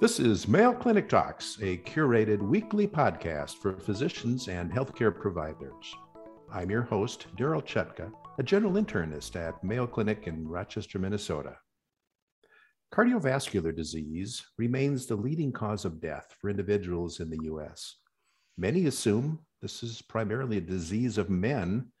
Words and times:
This 0.00 0.18
is 0.18 0.48
Mayo 0.48 0.72
Clinic 0.72 1.10
Talks, 1.10 1.58
a 1.60 1.76
curated 1.76 2.40
weekly 2.40 2.88
podcast 2.88 3.58
for 3.58 3.76
physicians 3.76 4.48
and 4.48 4.72
healthcare 4.72 5.14
providers. 5.14 5.94
I'm 6.50 6.70
your 6.70 6.82
host, 6.82 7.26
Darryl 7.36 7.62
Chutka, 7.62 8.10
a 8.38 8.42
general 8.42 8.72
internist 8.72 9.36
at 9.36 9.62
Mayo 9.62 9.86
Clinic 9.86 10.26
in 10.26 10.48
Rochester, 10.48 10.98
Minnesota. 10.98 11.58
Cardiovascular 12.94 13.76
disease 13.76 14.42
remains 14.56 15.04
the 15.04 15.16
leading 15.16 15.52
cause 15.52 15.84
of 15.84 16.00
death 16.00 16.34
for 16.40 16.48
individuals 16.48 17.20
in 17.20 17.28
the 17.28 17.44
U.S. 17.44 17.96
Many 18.56 18.86
assume 18.86 19.40
this 19.60 19.82
is 19.82 20.00
primarily 20.00 20.56
a 20.56 20.62
disease 20.62 21.18
of 21.18 21.28
men, 21.28 21.92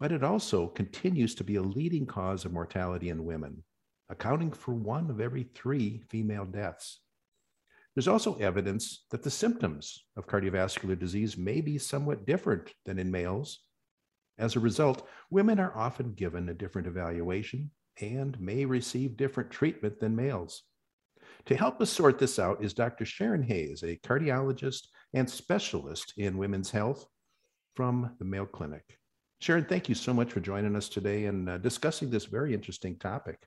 but 0.00 0.12
it 0.12 0.22
also 0.22 0.68
continues 0.68 1.34
to 1.34 1.44
be 1.44 1.56
a 1.56 1.62
leading 1.62 2.06
cause 2.06 2.44
of 2.44 2.52
mortality 2.52 3.08
in 3.08 3.24
women, 3.24 3.62
accounting 4.08 4.52
for 4.52 4.74
one 4.74 5.10
of 5.10 5.20
every 5.20 5.44
three 5.54 6.02
female 6.08 6.44
deaths. 6.44 7.00
There's 7.94 8.08
also 8.08 8.36
evidence 8.36 9.06
that 9.10 9.24
the 9.24 9.30
symptoms 9.30 10.04
of 10.16 10.28
cardiovascular 10.28 10.96
disease 10.96 11.36
may 11.36 11.60
be 11.60 11.78
somewhat 11.78 12.26
different 12.26 12.72
than 12.84 12.98
in 12.98 13.10
males. 13.10 13.58
As 14.38 14.54
a 14.54 14.60
result, 14.60 15.08
women 15.30 15.58
are 15.58 15.76
often 15.76 16.12
given 16.12 16.48
a 16.48 16.54
different 16.54 16.86
evaluation 16.86 17.72
and 18.00 18.40
may 18.40 18.64
receive 18.64 19.16
different 19.16 19.50
treatment 19.50 19.98
than 19.98 20.14
males. 20.14 20.62
To 21.46 21.56
help 21.56 21.80
us 21.80 21.90
sort 21.90 22.20
this 22.20 22.38
out 22.38 22.62
is 22.62 22.72
Dr. 22.72 23.04
Sharon 23.04 23.42
Hayes, 23.42 23.82
a 23.82 23.96
cardiologist 23.96 24.86
and 25.14 25.28
specialist 25.28 26.14
in 26.16 26.38
women's 26.38 26.70
health 26.70 27.04
from 27.74 28.14
the 28.20 28.24
Mayo 28.24 28.46
Clinic. 28.46 28.84
Sharon, 29.40 29.64
thank 29.64 29.88
you 29.88 29.94
so 29.94 30.12
much 30.12 30.32
for 30.32 30.40
joining 30.40 30.74
us 30.74 30.88
today 30.88 31.26
and 31.26 31.48
uh, 31.48 31.58
discussing 31.58 32.10
this 32.10 32.24
very 32.24 32.52
interesting 32.52 32.96
topic. 32.96 33.38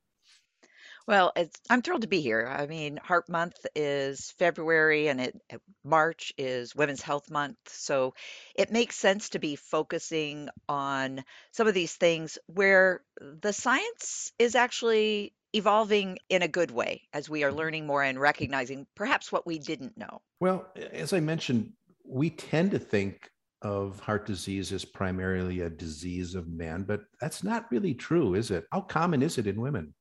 Well, 1.07 1.31
it's 1.35 1.59
I'm 1.69 1.81
thrilled 1.81 2.03
to 2.03 2.07
be 2.07 2.21
here. 2.21 2.47
I 2.47 2.67
mean, 2.67 2.97
Heart 2.97 3.27
Month 3.27 3.65
is 3.75 4.31
February 4.37 5.07
and 5.07 5.19
it 5.19 5.41
uh, 5.51 5.57
March 5.83 6.31
is 6.37 6.75
Women's 6.75 7.01
Health 7.01 7.29
Month. 7.29 7.57
So 7.67 8.13
it 8.55 8.71
makes 8.71 8.95
sense 8.95 9.29
to 9.29 9.39
be 9.39 9.55
focusing 9.55 10.49
on 10.69 11.23
some 11.51 11.67
of 11.67 11.73
these 11.73 11.95
things 11.95 12.37
where 12.45 13.01
the 13.19 13.51
science 13.51 14.31
is 14.37 14.55
actually 14.55 15.33
evolving 15.53 16.19
in 16.29 16.43
a 16.43 16.47
good 16.47 16.71
way 16.71 17.01
as 17.13 17.29
we 17.29 17.43
are 17.43 17.51
learning 17.51 17.85
more 17.85 18.03
and 18.03 18.19
recognizing 18.19 18.87
perhaps 18.95 19.31
what 19.31 19.45
we 19.45 19.59
didn't 19.59 19.97
know. 19.97 20.21
Well, 20.39 20.67
as 20.93 21.13
I 21.13 21.19
mentioned, 21.19 21.73
we 22.05 22.29
tend 22.29 22.71
to 22.71 22.79
think 22.79 23.31
of 23.61 23.99
heart 23.99 24.25
disease 24.25 24.71
is 24.71 24.85
primarily 24.85 25.61
a 25.61 25.69
disease 25.69 26.35
of 26.35 26.47
men, 26.47 26.83
but 26.83 27.01
that's 27.19 27.43
not 27.43 27.71
really 27.71 27.93
true, 27.93 28.33
is 28.35 28.51
it? 28.51 28.65
How 28.71 28.81
common 28.81 29.21
is 29.21 29.37
it 29.37 29.47
in 29.47 29.61
women? 29.61 29.93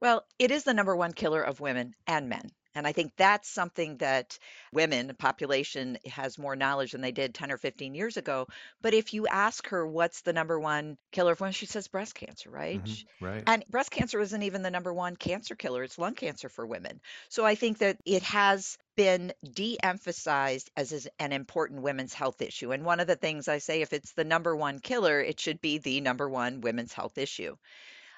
Well, 0.00 0.24
it 0.38 0.50
is 0.50 0.62
the 0.64 0.74
number 0.74 0.94
one 0.94 1.12
killer 1.12 1.42
of 1.42 1.60
women 1.60 1.94
and 2.06 2.28
men. 2.28 2.50
And 2.78 2.86
I 2.86 2.92
think 2.92 3.12
that's 3.16 3.48
something 3.50 3.98
that 3.98 4.38
women, 4.72 5.14
population 5.18 5.98
has 6.06 6.38
more 6.38 6.56
knowledge 6.56 6.92
than 6.92 7.02
they 7.02 7.12
did 7.12 7.34
10 7.34 7.52
or 7.52 7.58
15 7.58 7.94
years 7.94 8.16
ago. 8.16 8.48
But 8.82 8.94
if 8.94 9.14
you 9.14 9.26
ask 9.26 9.68
her 9.68 9.86
what's 9.86 10.22
the 10.22 10.32
number 10.32 10.58
one 10.58 10.98
killer 11.12 11.32
of 11.32 11.40
women, 11.40 11.52
she 11.52 11.66
says 11.66 11.88
breast 11.88 12.14
cancer, 12.14 12.50
right? 12.50 12.82
hmm 12.82 12.94
right. 13.20 13.48
And 13.48 13.64
breast 13.68 13.90
cancer 13.90 14.20
isn't 14.20 14.42
even 14.42 14.62
the 14.62 14.70
number 14.70 14.92
one 14.92 15.16
cancer 15.16 15.56
killer, 15.56 15.82
it's 15.82 15.98
lung 15.98 16.14
cancer 16.14 16.48
for 16.48 16.66
women. 16.66 17.00
So 17.28 17.44
I 17.44 17.54
think 17.56 17.78
that 17.78 17.98
it 18.04 18.22
has 18.24 18.78
been 18.96 19.32
de 19.52 19.78
emphasized 19.82 20.70
as 20.76 21.08
an 21.18 21.32
important 21.32 21.82
women's 21.82 22.14
health 22.14 22.40
issue. 22.42 22.72
And 22.72 22.84
one 22.84 23.00
of 23.00 23.06
the 23.08 23.16
things 23.16 23.48
I 23.48 23.58
say, 23.58 23.82
if 23.82 23.92
it's 23.92 24.12
the 24.12 24.24
number 24.24 24.54
one 24.56 24.78
killer, 24.80 25.20
it 25.20 25.40
should 25.40 25.60
be 25.60 25.78
the 25.78 26.00
number 26.00 26.28
one 26.28 26.60
women's 26.60 26.92
health 26.92 27.18
issue. 27.18 27.56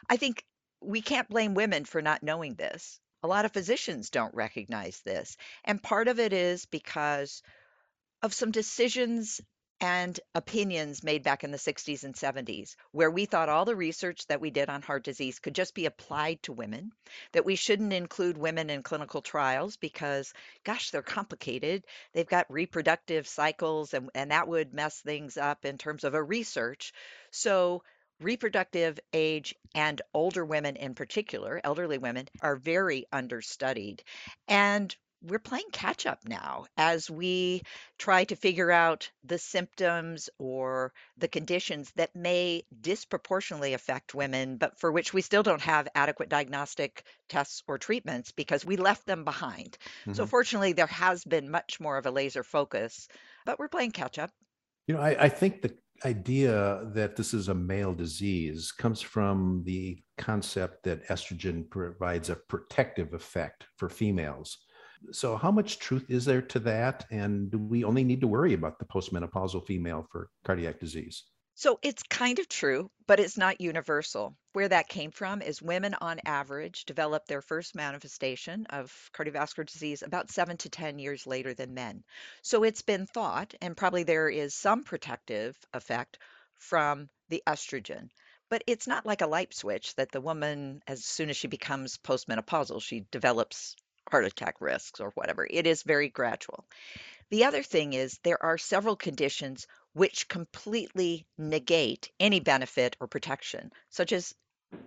I 0.08 0.16
think 0.16 0.44
we 0.80 1.02
can't 1.02 1.28
blame 1.28 1.54
women 1.54 1.84
for 1.84 2.02
not 2.02 2.22
knowing 2.22 2.54
this. 2.54 3.00
A 3.22 3.28
lot 3.28 3.44
of 3.44 3.52
physicians 3.52 4.10
don't 4.10 4.34
recognize 4.34 5.00
this. 5.00 5.36
And 5.64 5.82
part 5.82 6.08
of 6.08 6.18
it 6.18 6.32
is 6.32 6.66
because 6.66 7.42
of 8.22 8.34
some 8.34 8.50
decisions 8.50 9.40
and 9.80 10.20
opinions 10.34 11.02
made 11.02 11.22
back 11.22 11.42
in 11.42 11.50
the 11.50 11.56
60s 11.56 12.04
and 12.04 12.14
70s, 12.14 12.76
where 12.92 13.10
we 13.10 13.24
thought 13.24 13.48
all 13.48 13.64
the 13.64 13.74
research 13.74 14.26
that 14.26 14.40
we 14.40 14.50
did 14.50 14.68
on 14.68 14.82
heart 14.82 15.04
disease 15.04 15.38
could 15.38 15.54
just 15.54 15.74
be 15.74 15.86
applied 15.86 16.42
to 16.42 16.52
women, 16.52 16.92
that 17.32 17.46
we 17.46 17.56
shouldn't 17.56 17.92
include 17.92 18.36
women 18.36 18.68
in 18.68 18.82
clinical 18.82 19.22
trials 19.22 19.76
because, 19.78 20.34
gosh, 20.64 20.90
they're 20.90 21.02
complicated. 21.02 21.84
They've 22.12 22.26
got 22.26 22.52
reproductive 22.52 23.26
cycles, 23.26 23.94
and, 23.94 24.10
and 24.14 24.30
that 24.32 24.48
would 24.48 24.74
mess 24.74 25.00
things 25.00 25.38
up 25.38 25.64
in 25.64 25.78
terms 25.78 26.04
of 26.04 26.12
a 26.12 26.22
research. 26.22 26.92
So, 27.30 27.82
reproductive 28.20 29.00
age 29.12 29.54
and 29.74 30.00
older 30.14 30.44
women 30.44 30.76
in 30.76 30.94
particular, 30.94 31.60
elderly 31.64 31.98
women, 31.98 32.28
are 32.40 32.56
very 32.56 33.06
understudied. 33.12 34.02
And 34.48 34.94
we're 35.22 35.38
playing 35.38 35.70
catch 35.72 36.06
up 36.06 36.24
now 36.24 36.64
as 36.78 37.10
we 37.10 37.62
try 37.98 38.24
to 38.24 38.36
figure 38.36 38.70
out 38.70 39.10
the 39.22 39.38
symptoms 39.38 40.30
or 40.38 40.92
the 41.18 41.28
conditions 41.28 41.92
that 41.96 42.16
may 42.16 42.62
disproportionately 42.80 43.74
affect 43.74 44.14
women, 44.14 44.56
but 44.56 44.78
for 44.78 44.90
which 44.90 45.12
we 45.12 45.20
still 45.20 45.42
don't 45.42 45.60
have 45.60 45.88
adequate 45.94 46.30
diagnostic 46.30 47.04
tests 47.28 47.62
or 47.66 47.76
treatments 47.78 48.32
because 48.32 48.64
we 48.64 48.76
left 48.76 49.04
them 49.06 49.24
behind. 49.24 49.76
So, 50.12 50.24
hmm 50.24 50.26
fortunately, 50.26 50.72
there 50.72 50.86
has 50.86 51.22
been 51.24 51.50
much 51.50 51.80
more 51.80 51.98
of 51.98 52.06
a 52.06 52.10
laser 52.10 52.42
focus, 52.42 53.08
but 53.44 53.58
we're 53.58 53.68
playing 53.68 53.92
catch 53.92 54.18
up. 54.18 54.30
You 54.86 54.94
know, 54.94 55.00
I, 55.00 55.24
I 55.24 55.28
think 55.28 55.62
the 55.62 55.76
idea 56.04 56.82
that 56.94 57.16
this 57.16 57.34
is 57.34 57.48
a 57.48 57.54
male 57.54 57.94
disease 57.94 58.72
comes 58.72 59.00
from 59.00 59.62
the 59.64 60.02
concept 60.18 60.84
that 60.84 61.06
estrogen 61.08 61.68
provides 61.68 62.30
a 62.30 62.36
protective 62.36 63.14
effect 63.14 63.66
for 63.76 63.88
females. 63.88 64.58
So, 65.12 65.36
how 65.36 65.50
much 65.50 65.78
truth 65.78 66.10
is 66.10 66.24
there 66.24 66.42
to 66.42 66.58
that? 66.60 67.06
And 67.10 67.50
do 67.50 67.58
we 67.58 67.84
only 67.84 68.04
need 68.04 68.20
to 68.20 68.28
worry 68.28 68.54
about 68.54 68.78
the 68.78 68.84
postmenopausal 68.84 69.66
female 69.66 70.06
for 70.10 70.28
cardiac 70.44 70.78
disease? 70.78 71.24
So 71.60 71.78
it's 71.82 72.02
kind 72.04 72.38
of 72.38 72.48
true, 72.48 72.90
but 73.06 73.20
it's 73.20 73.36
not 73.36 73.60
universal. 73.60 74.34
Where 74.54 74.70
that 74.70 74.88
came 74.88 75.10
from 75.10 75.42
is 75.42 75.60
women 75.60 75.94
on 76.00 76.18
average 76.24 76.86
develop 76.86 77.26
their 77.26 77.42
first 77.42 77.74
manifestation 77.74 78.64
of 78.70 79.10
cardiovascular 79.12 79.66
disease 79.66 80.02
about 80.02 80.30
seven 80.30 80.56
to 80.56 80.70
10 80.70 80.98
years 80.98 81.26
later 81.26 81.52
than 81.52 81.74
men. 81.74 82.02
So 82.40 82.64
it's 82.64 82.80
been 82.80 83.04
thought, 83.04 83.52
and 83.60 83.76
probably 83.76 84.04
there 84.04 84.30
is 84.30 84.54
some 84.54 84.84
protective 84.84 85.54
effect 85.74 86.16
from 86.54 87.10
the 87.28 87.42
estrogen. 87.46 88.08
But 88.48 88.64
it's 88.66 88.86
not 88.86 89.04
like 89.04 89.20
a 89.20 89.26
light 89.26 89.52
switch 89.52 89.94
that 89.96 90.12
the 90.12 90.22
woman, 90.22 90.80
as 90.86 91.04
soon 91.04 91.28
as 91.28 91.36
she 91.36 91.46
becomes 91.46 91.98
postmenopausal, 91.98 92.80
she 92.80 93.04
develops 93.10 93.76
heart 94.10 94.24
attack 94.24 94.62
risks 94.62 94.98
or 94.98 95.10
whatever. 95.10 95.46
It 95.48 95.66
is 95.66 95.82
very 95.82 96.08
gradual. 96.08 96.64
The 97.28 97.44
other 97.44 97.62
thing 97.62 97.92
is 97.92 98.18
there 98.22 98.42
are 98.42 98.58
several 98.58 98.96
conditions 98.96 99.66
which 99.92 100.28
completely 100.28 101.26
negate 101.38 102.10
any 102.20 102.40
benefit 102.40 102.96
or 103.00 103.06
protection, 103.08 103.72
such 103.90 104.12
as 104.12 104.34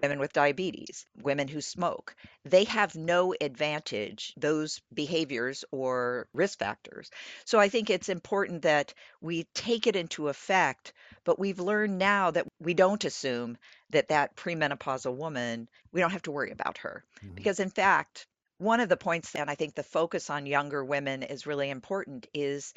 women 0.01 0.19
with 0.19 0.33
diabetes, 0.33 1.05
women 1.21 1.47
who 1.47 1.61
smoke. 1.61 2.15
They 2.43 2.65
have 2.65 2.93
no 2.95 3.33
advantage, 3.39 4.33
those 4.35 4.81
behaviors 4.93 5.63
or 5.71 6.27
risk 6.33 6.59
factors. 6.59 7.09
So 7.45 7.57
I 7.59 7.69
think 7.69 7.89
it's 7.89 8.09
important 8.09 8.63
that 8.63 8.93
we 9.21 9.45
take 9.55 9.87
it 9.87 9.95
into 9.95 10.27
effect, 10.27 10.93
but 11.23 11.39
we've 11.39 11.59
learned 11.59 11.97
now 11.97 12.31
that 12.31 12.47
we 12.59 12.73
don't 12.73 13.03
assume 13.05 13.57
that 13.91 14.09
that 14.09 14.35
premenopausal 14.35 15.15
woman, 15.15 15.69
we 15.93 16.01
don't 16.01 16.11
have 16.11 16.23
to 16.23 16.31
worry 16.31 16.51
about 16.51 16.79
her. 16.79 17.05
Mhm. 17.23 17.35
Because 17.35 17.59
in 17.61 17.69
fact, 17.69 18.27
one 18.57 18.81
of 18.81 18.89
the 18.89 18.97
points, 18.97 19.35
and 19.35 19.49
I 19.49 19.55
think 19.55 19.73
the 19.73 19.83
focus 19.83 20.29
on 20.29 20.45
younger 20.45 20.83
women 20.83 21.23
is 21.23 21.47
really 21.47 21.69
important, 21.69 22.27
is 22.33 22.73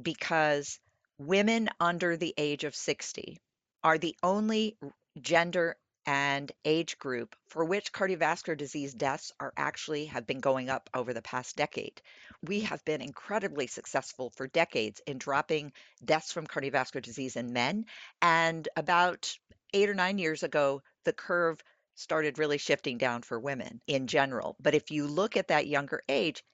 because 0.00 0.78
women 1.18 1.68
under 1.80 2.16
the 2.16 2.34
age 2.36 2.64
of 2.64 2.74
60 2.74 3.38
are 3.82 3.98
the 3.98 4.16
only 4.22 4.76
gender 5.20 5.76
and 6.06 6.52
age 6.64 6.98
group 6.98 7.34
for 7.48 7.64
which 7.64 7.92
cardiovascular 7.92 8.56
disease 8.56 8.94
deaths 8.94 9.32
are 9.40 9.52
actually 9.56 10.06
have 10.06 10.26
been 10.26 10.38
going 10.38 10.70
up 10.70 10.88
over 10.94 11.12
the 11.12 11.22
past 11.22 11.56
decade. 11.56 12.00
We 12.42 12.60
have 12.60 12.84
been 12.84 13.00
incredibly 13.00 13.66
successful 13.66 14.30
for 14.36 14.46
decades 14.46 15.00
in 15.06 15.18
dropping 15.18 15.72
deaths 16.04 16.32
from 16.32 16.46
cardiovascular 16.46 17.02
disease 17.02 17.34
in 17.34 17.52
men 17.52 17.86
and 18.22 18.68
about 18.76 19.36
8 19.74 19.90
or 19.90 19.94
9 19.94 20.18
years 20.18 20.44
ago 20.44 20.82
the 21.04 21.12
curve 21.12 21.60
started 21.96 22.38
really 22.38 22.58
shifting 22.58 22.98
down 22.98 23.22
for 23.22 23.40
women 23.40 23.80
in 23.86 24.06
general. 24.06 24.54
But 24.60 24.74
if 24.74 24.90
you 24.90 25.06
look 25.06 25.36
at 25.36 25.48
that 25.48 25.66
younger 25.66 26.02
age, 26.08 26.44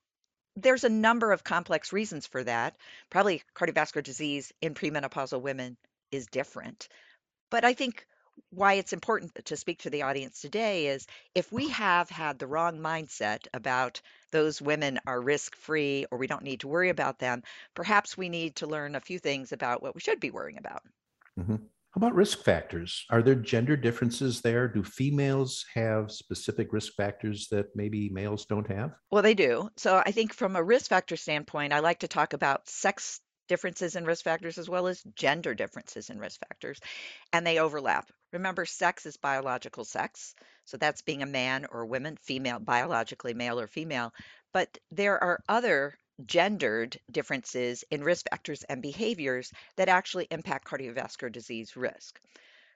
there's 0.57 0.85
a 0.85 0.89
number 0.89 1.33
of 1.33 1.45
complex 1.45 1.93
reasons 1.93 2.27
for 2.27 2.45
that. 2.45 2.77
Probably 3.11 3.43
cardiovascular 3.55 4.03
disease 4.03 4.53
in 4.61 4.75
premenopausal 4.75 5.41
women 5.43 5.77
is 6.11 6.27
different. 6.27 6.89
But 7.51 7.65
I 7.65 7.75
think 7.75 8.07
why 8.51 8.75
it's 8.75 8.93
important 8.93 9.35
to 9.47 9.57
speak 9.57 9.81
to 9.81 9.91
the 9.91 10.03
audience 10.03 10.41
today 10.41 10.89
is 10.89 11.07
if 11.35 11.53
we 11.53 11.69
have 11.71 12.11
had 12.11 12.39
the 12.39 12.47
wrong 12.47 12.79
mindset 12.79 13.47
about 13.55 14.03
those 14.33 14.63
women 14.63 15.01
are 15.07 15.21
risk 15.21 15.57
free 15.57 16.07
or 16.11 16.19
we 16.19 16.27
don't 16.27 16.45
need 16.45 16.61
to 16.61 16.69
worry 16.69 16.89
about 16.91 17.19
them, 17.19 17.43
perhaps 17.75 18.17
we 18.17 18.29
need 18.29 18.57
to 18.57 18.67
learn 18.67 18.95
a 18.97 19.01
few 19.01 19.19
things 19.19 19.53
about 19.53 19.83
what 19.83 19.95
we 19.95 20.01
should 20.01 20.21
be 20.21 20.31
worrying 20.31 20.59
about. 20.59 20.83
Mhm. 21.37 21.72
How 21.93 21.99
about 21.99 22.15
risk 22.15 22.43
factors? 22.43 23.05
Are 23.11 23.23
there 23.23 23.35
gender 23.35 23.77
differences 23.77 24.41
there? 24.41 24.67
Do 24.67 24.83
females 24.83 25.67
have 25.75 26.11
specific 26.11 26.73
risk 26.73 26.95
factors 26.95 27.49
that 27.51 27.77
maybe 27.77 28.09
males 28.09 28.47
don't 28.47 28.67
have? 28.69 28.95
Well, 29.11 29.23
they 29.23 29.35
do. 29.35 29.69
So 29.77 29.99
I 29.99 30.11
think 30.11 30.33
from 30.33 30.57
a 30.57 30.63
risk 30.63 30.89
factor 30.89 31.17
standpoint, 31.17 31.75
I 31.75 31.81
like 31.81 31.99
to 31.99 32.09
talk 32.09 32.33
about 32.33 32.67
sex 32.67 33.21
differences 33.47 33.95
in 33.95 34.07
risk 34.07 34.25
factors 34.25 34.57
as 34.57 34.71
well 34.71 34.87
as 34.87 35.03
gender 35.15 35.55
differences 35.55 36.09
in 36.09 36.19
risk 36.19 36.41
factors, 36.41 36.81
and 37.35 37.47
they 37.47 37.59
overlap. 37.59 38.11
Remember, 38.33 38.65
sex 38.65 39.05
is 39.05 39.19
biological 39.19 39.85
sex. 39.85 40.35
So 40.65 40.79
that's 40.79 41.03
being 41.03 41.23
a 41.23 41.27
man 41.27 41.67
or 41.71 41.83
a 41.83 41.87
woman, 41.87 42.17
female, 42.17 42.59
biologically 42.59 43.35
male 43.35 43.61
or 43.61 43.67
female. 43.67 44.15
But 44.55 44.79
there 44.91 45.23
are 45.23 45.41
other 45.47 45.99
gendered 46.27 46.99
differences 47.11 47.85
in 47.91 48.05
risk 48.05 48.29
factors 48.31 48.63
and 48.65 48.83
behaviors 48.83 49.53
that 49.77 49.89
actually 49.89 50.29
impact 50.31 50.67
cardiovascular 50.67 51.33
disease 51.33 51.77
risk. 51.77 52.21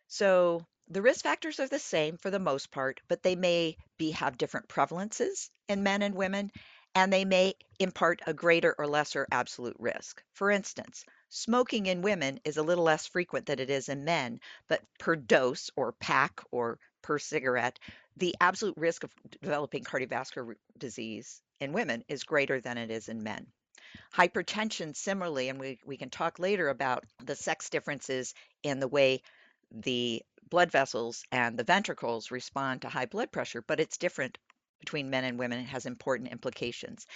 So 0.08 0.64
the 0.88 1.02
risk 1.02 1.22
factors 1.22 1.58
are 1.58 1.68
the 1.68 1.78
same 1.78 2.16
for 2.16 2.30
the 2.30 2.38
most 2.38 2.70
part, 2.70 3.00
but 3.08 3.22
they 3.22 3.34
may 3.34 3.76
be 3.98 4.12
have 4.12 4.38
different 4.38 4.68
prevalences 4.68 5.50
in 5.68 5.82
men 5.82 6.02
and 6.02 6.14
women, 6.14 6.50
and 6.94 7.12
they 7.12 7.24
may 7.24 7.54
impart 7.78 8.22
a 8.26 8.32
greater 8.32 8.74
or 8.78 8.86
lesser 8.86 9.26
absolute 9.30 9.76
risk. 9.78 10.22
For 10.32 10.50
instance, 10.50 11.04
smoking 11.28 11.86
in 11.86 12.02
women 12.02 12.40
is 12.44 12.56
a 12.56 12.62
little 12.62 12.84
less 12.84 13.06
frequent 13.06 13.46
than 13.46 13.58
it 13.58 13.68
is 13.68 13.88
in 13.88 14.04
men, 14.04 14.40
but 14.68 14.82
per 14.98 15.16
dose 15.16 15.70
or 15.76 15.92
pack 15.92 16.40
or 16.52 16.78
per 17.02 17.18
cigarette, 17.18 17.78
the 18.16 18.34
absolute 18.40 18.76
risk 18.76 19.04
of 19.04 19.12
developing 19.42 19.84
cardiovascular 19.84 20.54
disease 20.78 21.42
in 21.60 21.72
women 21.72 22.04
is 22.08 22.24
greater 22.24 22.60
than 22.60 22.78
it 22.78 22.90
is 22.90 23.08
in 23.08 23.22
men. 23.22 23.46
Hypertension, 24.14 24.94
similarly, 24.94 25.48
and 25.48 25.58
we, 25.58 25.78
we 25.84 25.96
can 25.96 26.10
talk 26.10 26.38
later 26.38 26.68
about 26.68 27.04
the 27.24 27.36
sex 27.36 27.70
differences 27.70 28.34
in 28.62 28.80
the 28.80 28.88
way 28.88 29.22
the 29.70 30.22
blood 30.48 30.70
vessels 30.70 31.24
and 31.32 31.58
the 31.58 31.64
ventricles 31.64 32.30
respond 32.30 32.82
to 32.82 32.88
high 32.88 33.06
blood 33.06 33.32
pressure, 33.32 33.62
but 33.62 33.80
it's 33.80 33.98
different 33.98 34.38
between 34.80 35.10
men 35.10 35.24
and 35.24 35.38
women. 35.38 35.60
It 35.60 35.64
has 35.64 35.86
important 35.86 36.30
implications. 36.30 37.06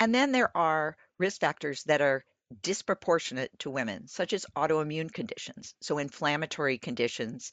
And 0.00 0.14
then 0.14 0.32
there 0.32 0.54
are 0.56 0.96
risk 1.18 1.40
factors 1.40 1.84
that 1.84 2.00
are 2.00 2.24
disproportionate 2.62 3.56
to 3.60 3.70
women, 3.70 4.08
such 4.08 4.32
as 4.32 4.46
autoimmune 4.56 5.12
conditions. 5.12 5.74
So, 5.80 5.98
inflammatory 5.98 6.78
conditions, 6.78 7.52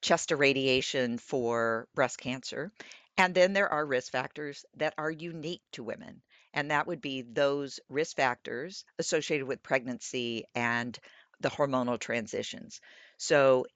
chest 0.00 0.30
irradiation 0.30 1.18
for 1.18 1.88
breast 1.94 2.18
cancer. 2.18 2.72
And 3.18 3.34
then 3.34 3.52
there 3.52 3.68
are 3.68 3.84
risk 3.84 4.12
factors 4.12 4.64
that 4.76 4.94
are 4.96 5.10
unique 5.10 5.62
to 5.72 5.82
women. 5.82 6.22
And 6.54 6.70
that 6.70 6.86
would 6.86 7.00
be 7.00 7.22
those 7.22 7.80
risk 7.88 8.16
factors 8.16 8.84
associated 8.98 9.46
with 9.46 9.62
pregnancy 9.62 10.44
and 10.54 10.96
the 11.40 11.50
hormonal 11.50 11.98
transitions. 11.98 12.80
So 13.16 13.66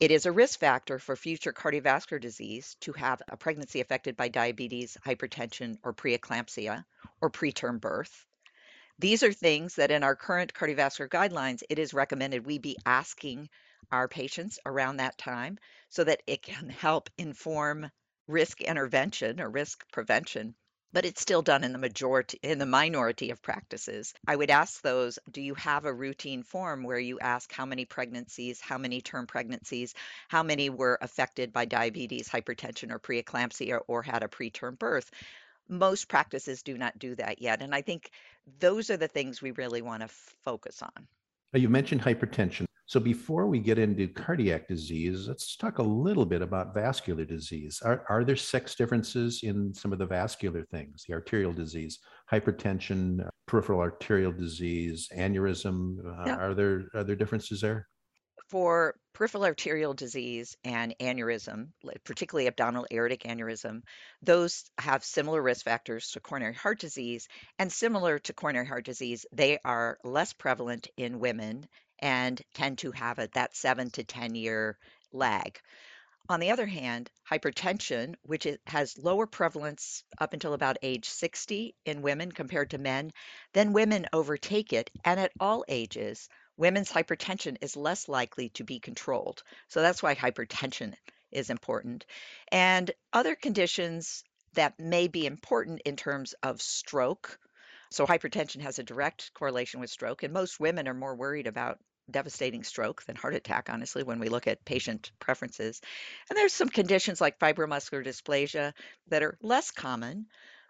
it 0.00 0.10
is 0.10 0.26
a 0.26 0.32
risk 0.32 0.58
factor 0.58 0.98
for 0.98 1.14
future 1.14 1.52
cardiovascular 1.52 2.20
disease 2.20 2.76
to 2.80 2.92
have 2.92 3.22
a 3.28 3.36
pregnancy 3.36 3.80
affected 3.80 4.16
by 4.16 4.28
diabetes, 4.28 4.96
hypertension, 5.06 5.78
or 5.84 5.94
preeclampsia, 5.94 6.84
or 7.20 7.30
preterm 7.30 7.80
birth. 7.80 8.24
These 8.98 9.22
are 9.22 9.32
things 9.32 9.76
that 9.76 9.92
in 9.92 10.02
our 10.02 10.16
current 10.16 10.54
cardiovascular 10.54 11.08
guidelines, 11.08 11.62
it 11.68 11.78
is 11.78 11.94
recommended 11.94 12.46
we 12.46 12.58
be 12.58 12.76
asking 12.84 13.48
our 13.92 14.08
patients 14.08 14.58
around 14.66 14.96
that 14.96 15.18
time 15.18 15.58
so 15.88 16.02
that 16.02 16.22
it 16.26 16.42
can 16.42 16.68
help 16.68 17.10
inform 17.16 17.90
risk 18.28 18.60
intervention 18.60 19.40
or 19.40 19.50
risk 19.50 19.90
prevention 19.90 20.54
but 20.92 21.04
it's 21.04 21.20
still 21.20 21.42
done 21.42 21.64
in 21.64 21.72
the 21.72 21.78
majority 21.78 22.38
in 22.42 22.58
the 22.58 22.66
minority 22.66 23.30
of 23.30 23.42
practices. 23.42 24.14
I 24.26 24.36
would 24.36 24.50
ask 24.50 24.80
those 24.80 25.18
do 25.30 25.40
you 25.40 25.54
have 25.54 25.84
a 25.84 25.92
routine 25.92 26.42
form 26.42 26.82
where 26.82 26.98
you 26.98 27.18
ask 27.20 27.52
how 27.52 27.66
many 27.66 27.84
pregnancies 27.84 28.60
how 28.60 28.78
many 28.78 29.00
term 29.00 29.26
pregnancies 29.26 29.94
how 30.28 30.42
many 30.42 30.70
were 30.70 30.98
affected 31.00 31.52
by 31.52 31.66
diabetes 31.66 32.28
hypertension 32.28 32.90
or 32.90 32.98
preeclampsia 32.98 33.80
or 33.86 34.02
had 34.02 34.22
a 34.22 34.28
preterm 34.28 34.78
birth? 34.78 35.10
Most 35.68 36.08
practices 36.08 36.62
do 36.62 36.78
not 36.78 36.98
do 36.98 37.14
that 37.16 37.42
yet 37.42 37.60
and 37.60 37.74
i 37.74 37.82
think 37.82 38.10
those 38.58 38.88
are 38.90 38.96
the 38.96 39.08
things 39.08 39.42
we 39.42 39.50
really 39.52 39.82
want 39.82 40.02
to 40.02 40.08
focus 40.44 40.82
on. 40.82 41.06
You 41.52 41.68
mentioned 41.68 42.00
hypertension 42.00 42.66
so 42.88 42.98
before 42.98 43.46
we 43.46 43.58
get 43.58 43.78
into 43.78 44.08
cardiac 44.08 44.66
disease, 44.66 45.28
let's 45.28 45.56
talk 45.56 45.76
a 45.76 45.82
little 45.82 46.24
bit 46.24 46.40
about 46.40 46.72
vascular 46.72 47.26
disease. 47.26 47.82
Are, 47.84 48.02
are 48.08 48.24
there 48.24 48.34
sex 48.34 48.74
differences 48.74 49.42
in 49.42 49.74
some 49.74 49.92
of 49.92 49.98
the 49.98 50.06
vascular 50.06 50.64
things, 50.64 51.04
the 51.06 51.12
arterial 51.12 51.52
disease, 51.52 51.98
hypertension, 52.32 53.28
peripheral 53.46 53.80
arterial 53.80 54.32
disease, 54.32 55.06
aneurysm? 55.14 55.98
Uh. 56.02 56.30
Are 56.30 56.54
there 56.54 56.84
are 56.94 57.04
there 57.04 57.14
differences 57.14 57.60
there? 57.60 57.86
For 58.48 58.94
peripheral 59.12 59.44
arterial 59.44 59.92
disease 59.92 60.56
and 60.64 60.94
aneurysm, 60.98 61.68
particularly 62.04 62.46
abdominal 62.46 62.86
aortic 62.90 63.24
aneurysm, 63.24 63.82
those 64.22 64.64
have 64.78 65.04
similar 65.04 65.42
risk 65.42 65.66
factors 65.66 66.12
to 66.12 66.20
coronary 66.20 66.54
heart 66.54 66.80
disease. 66.80 67.28
And 67.58 67.70
similar 67.70 68.18
to 68.20 68.32
coronary 68.32 68.66
heart 68.66 68.86
disease, 68.86 69.26
they 69.30 69.58
are 69.62 69.98
less 70.04 70.32
prevalent 70.32 70.88
in 70.96 71.20
women 71.20 71.68
and 72.00 72.40
tend 72.54 72.78
to 72.78 72.92
have 72.92 73.18
a, 73.18 73.28
that 73.34 73.56
seven 73.56 73.90
to 73.90 74.04
10 74.04 74.34
year 74.34 74.78
lag. 75.12 75.60
On 76.30 76.40
the 76.40 76.50
other 76.50 76.66
hand, 76.66 77.10
hypertension, 77.30 78.14
which 78.22 78.46
has 78.66 78.98
lower 78.98 79.26
prevalence 79.26 80.04
up 80.18 80.34
until 80.34 80.52
about 80.52 80.76
age 80.82 81.08
60 81.08 81.74
in 81.86 82.02
women 82.02 82.30
compared 82.30 82.70
to 82.70 82.78
men, 82.78 83.12
then 83.54 83.72
women 83.72 84.06
overtake 84.12 84.74
it. 84.74 84.90
And 85.06 85.18
at 85.18 85.32
all 85.40 85.64
ages, 85.68 86.28
women's 86.58 86.92
hypertension 86.92 87.56
is 87.62 87.76
less 87.76 88.08
likely 88.08 88.50
to 88.50 88.64
be 88.64 88.78
controlled. 88.78 89.42
So 89.68 89.80
that's 89.80 90.02
why 90.02 90.14
hypertension 90.14 90.94
is 91.30 91.48
important. 91.48 92.04
And 92.52 92.90
other 93.12 93.34
conditions 93.34 94.22
that 94.54 94.78
may 94.78 95.08
be 95.08 95.24
important 95.26 95.82
in 95.86 95.96
terms 95.96 96.34
of 96.42 96.60
stroke. 96.60 97.38
So, 97.90 98.06
hypertension 98.06 98.60
has 98.60 98.78
a 98.78 98.82
direct 98.82 99.32
correlation 99.32 99.80
with 99.80 99.88
stroke, 99.90 100.22
and 100.22 100.32
most 100.32 100.60
women 100.60 100.88
are 100.88 100.94
more 100.94 101.14
worried 101.14 101.46
about 101.46 101.78
devastating 102.10 102.62
stroke 102.62 103.04
than 103.04 103.16
heart 103.16 103.34
attack, 103.34 103.68
honestly, 103.70 104.02
when 104.02 104.18
we 104.18 104.28
look 104.28 104.46
at 104.46 104.64
patient 104.64 105.12
preferences. 105.18 105.80
And 106.28 106.36
there's 106.36 106.52
some 106.52 106.68
conditions 106.68 107.20
like 107.20 107.38
fibromuscular 107.38 108.04
dysplasia 108.04 108.72
that 109.08 109.22
are 109.22 109.38
less 109.42 109.70
common, 109.70 110.26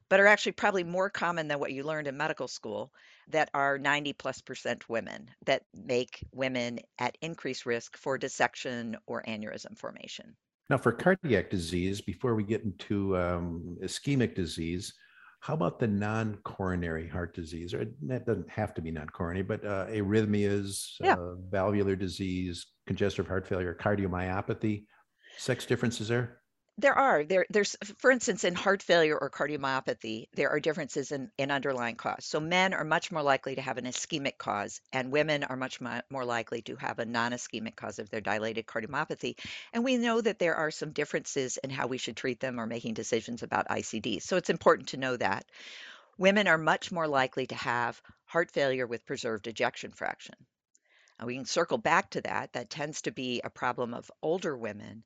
but 0.08 0.20
are 0.20 0.26
actually 0.26 0.52
probably 0.52 0.85
more 0.85 1.11
common 1.11 1.49
than 1.49 1.58
what 1.58 1.73
you 1.73 1.85
learned 1.85 2.08
in 2.08 2.17
medical 2.17 2.49
school 2.49 2.93
that 3.29 3.50
are 3.52 3.79
90 3.79 4.14
plus 4.14 4.40
percent 4.40 4.88
women 4.88 5.31
that 5.44 5.62
make 5.75 6.25
women 6.32 6.81
at 6.99 7.19
increased 7.20 7.67
risk 7.67 7.96
for 7.96 8.17
dissection 8.17 8.96
or 9.06 9.23
aneurysm 9.29 9.76
formation. 9.76 10.35
Now, 10.70 10.79
for 10.79 10.93
cardiac 10.93 11.50
disease, 11.50 12.00
before 12.00 12.35
we 12.35 12.43
get 12.43 12.62
into 12.62 13.17
um, 13.17 13.78
ischemic 13.83 14.35
disease, 14.35 14.92
how 15.40 15.54
about 15.54 15.78
the 15.78 15.87
non-coronary 15.87 17.09
heart 17.09 17.35
disease? 17.35 17.73
Or 17.73 17.87
that 18.07 18.26
doesn't 18.26 18.50
have 18.50 18.75
to 18.75 18.83
be 18.83 18.90
non-coronary, 18.90 19.45
but 19.45 19.64
uh, 19.64 19.87
arrhythmias, 19.87 20.95
yeah. 21.00 21.14
uh, 21.14 21.35
valvular 21.49 21.97
disease, 21.97 22.66
congestive 22.87 23.26
heart 23.26 23.47
failure, 23.47 23.76
cardiomyopathy. 23.80 24.85
Sex 25.37 25.64
differences 25.64 26.09
there? 26.09 26.38
There 26.80 26.94
are. 26.94 27.25
There, 27.25 27.44
there's, 27.50 27.76
for 27.99 28.12
instance, 28.12 28.44
in 28.44 28.54
heart 28.54 28.85
failure 28.85 29.18
or 29.18 29.30
cardiomyopathy, 29.30 30.28
there 30.35 30.50
are 30.50 30.61
differences 30.61 31.11
in, 31.11 31.28
in 31.37 31.50
underlying 31.50 31.97
cause. 31.97 32.25
So 32.25 32.38
men 32.38 32.73
are 32.73 32.85
much 32.85 33.11
more 33.11 33.23
likely 33.23 33.56
to 33.56 33.61
have 33.61 33.78
an 33.78 33.85
ischemic 33.85 34.38
cause, 34.38 34.80
and 34.92 35.11
women 35.11 35.42
are 35.42 35.56
much 35.56 35.80
more 35.80 36.25
likely 36.25 36.62
to 36.62 36.76
have 36.76 37.00
a 37.00 37.04
non-ischemic 37.04 37.75
cause 37.75 37.99
of 37.99 38.11
their 38.11 38.20
dilated 38.20 38.66
cardiomyopathy. 38.66 39.40
And 39.73 39.82
we 39.82 39.97
know 39.97 40.20
that 40.20 40.38
there 40.38 40.54
are 40.54 40.70
some 40.70 40.92
differences 40.92 41.56
in 41.56 41.70
how 41.70 41.88
we 41.88 41.99
should 41.99 42.16
treat 42.16 42.38
them 42.38 42.61
or 42.61 42.66
making 42.66 42.94
decisions 42.94 43.42
about 43.42 43.68
ICDs. 43.68 44.23
So 44.23 44.37
it's 44.37 44.50
important 44.50 44.90
to 44.90 44.99
know 44.99 45.16
that. 45.16 45.47
Women 46.16 46.47
are 46.47 46.58
much 46.58 46.92
more 46.92 47.08
likely 47.08 47.49
to 47.49 47.56
have 47.56 48.00
heart 48.25 48.52
failure 48.52 48.87
with 48.87 49.04
preserved 49.04 49.49
ejection 49.49 49.90
fraction. 49.90 50.37
And 51.18 51.26
we 51.26 51.35
can 51.35 51.44
circle 51.44 51.78
back 51.78 52.11
to 52.11 52.20
that. 52.20 52.52
That 52.52 52.70
tends 52.70 53.02
to 53.02 53.11
be 53.11 53.40
a 53.42 53.50
problem 53.50 53.94
of 53.94 54.08
older 54.23 54.56
women, 54.56 55.02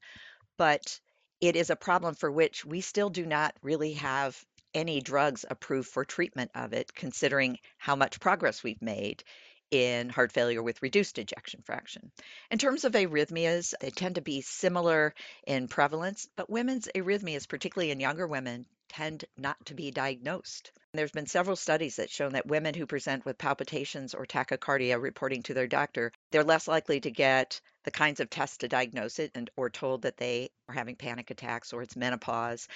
but 0.58 1.00
it 1.42 1.56
is 1.56 1.70
a 1.70 1.76
problem 1.76 2.14
for 2.14 2.30
which 2.30 2.64
we 2.64 2.80
still 2.80 3.10
do 3.10 3.26
not 3.26 3.52
really 3.62 3.94
have 3.94 4.42
any 4.74 5.00
drugs 5.00 5.44
approved 5.50 5.88
for 5.88 6.04
treatment 6.04 6.52
of 6.54 6.72
it, 6.72 6.94
considering 6.94 7.58
how 7.78 7.96
much 7.96 8.20
progress 8.20 8.62
we've 8.62 8.80
made 8.80 9.24
in 9.72 10.08
heart 10.08 10.30
failure 10.30 10.62
with 10.62 10.82
reduced 10.82 11.18
ejection 11.18 11.60
fraction. 11.64 12.12
In 12.52 12.58
terms 12.58 12.84
of 12.84 12.92
arrhythmias, 12.92 13.74
they 13.80 13.90
tend 13.90 14.14
to 14.14 14.20
be 14.20 14.40
similar 14.40 15.14
in 15.44 15.66
prevalence, 15.66 16.28
but 16.36 16.48
women's 16.48 16.88
arrhythmias, 16.94 17.48
particularly 17.48 17.90
in 17.90 17.98
younger 17.98 18.28
women, 18.28 18.64
tend 18.88 19.24
not 19.36 19.56
to 19.66 19.74
be 19.74 19.90
diagnosed. 19.90 20.70
There's 20.94 21.10
been 21.10 21.26
several 21.26 21.56
studies 21.56 21.96
that 21.96 22.10
shown 22.10 22.34
that 22.34 22.46
women 22.46 22.74
who 22.74 22.86
present 22.86 23.24
with 23.24 23.38
palpitations 23.38 24.12
or 24.12 24.26
tachycardia 24.26 25.00
reporting 25.00 25.42
to 25.44 25.54
their 25.54 25.66
doctor, 25.66 26.12
they're 26.30 26.44
less 26.44 26.68
likely 26.68 27.00
to 27.00 27.10
get 27.10 27.62
the 27.84 27.90
kinds 27.90 28.20
of 28.20 28.28
tests 28.28 28.58
to 28.58 28.68
diagnose 28.68 29.18
it 29.18 29.30
and 29.34 29.48
or 29.56 29.70
told 29.70 30.02
that 30.02 30.18
they 30.18 30.50
are 30.68 30.74
having 30.74 30.96
panic 30.96 31.30
attacks 31.30 31.72
or 31.72 31.82
it's 31.82 31.96
menopause. 31.96 32.68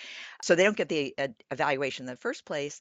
So 0.42 0.54
they 0.54 0.64
don't 0.64 0.78
get 0.78 0.88
the 0.88 1.14
uh, 1.18 1.28
evaluation 1.50 2.04
in 2.04 2.06
the 2.06 2.16
first 2.16 2.46
place. 2.46 2.80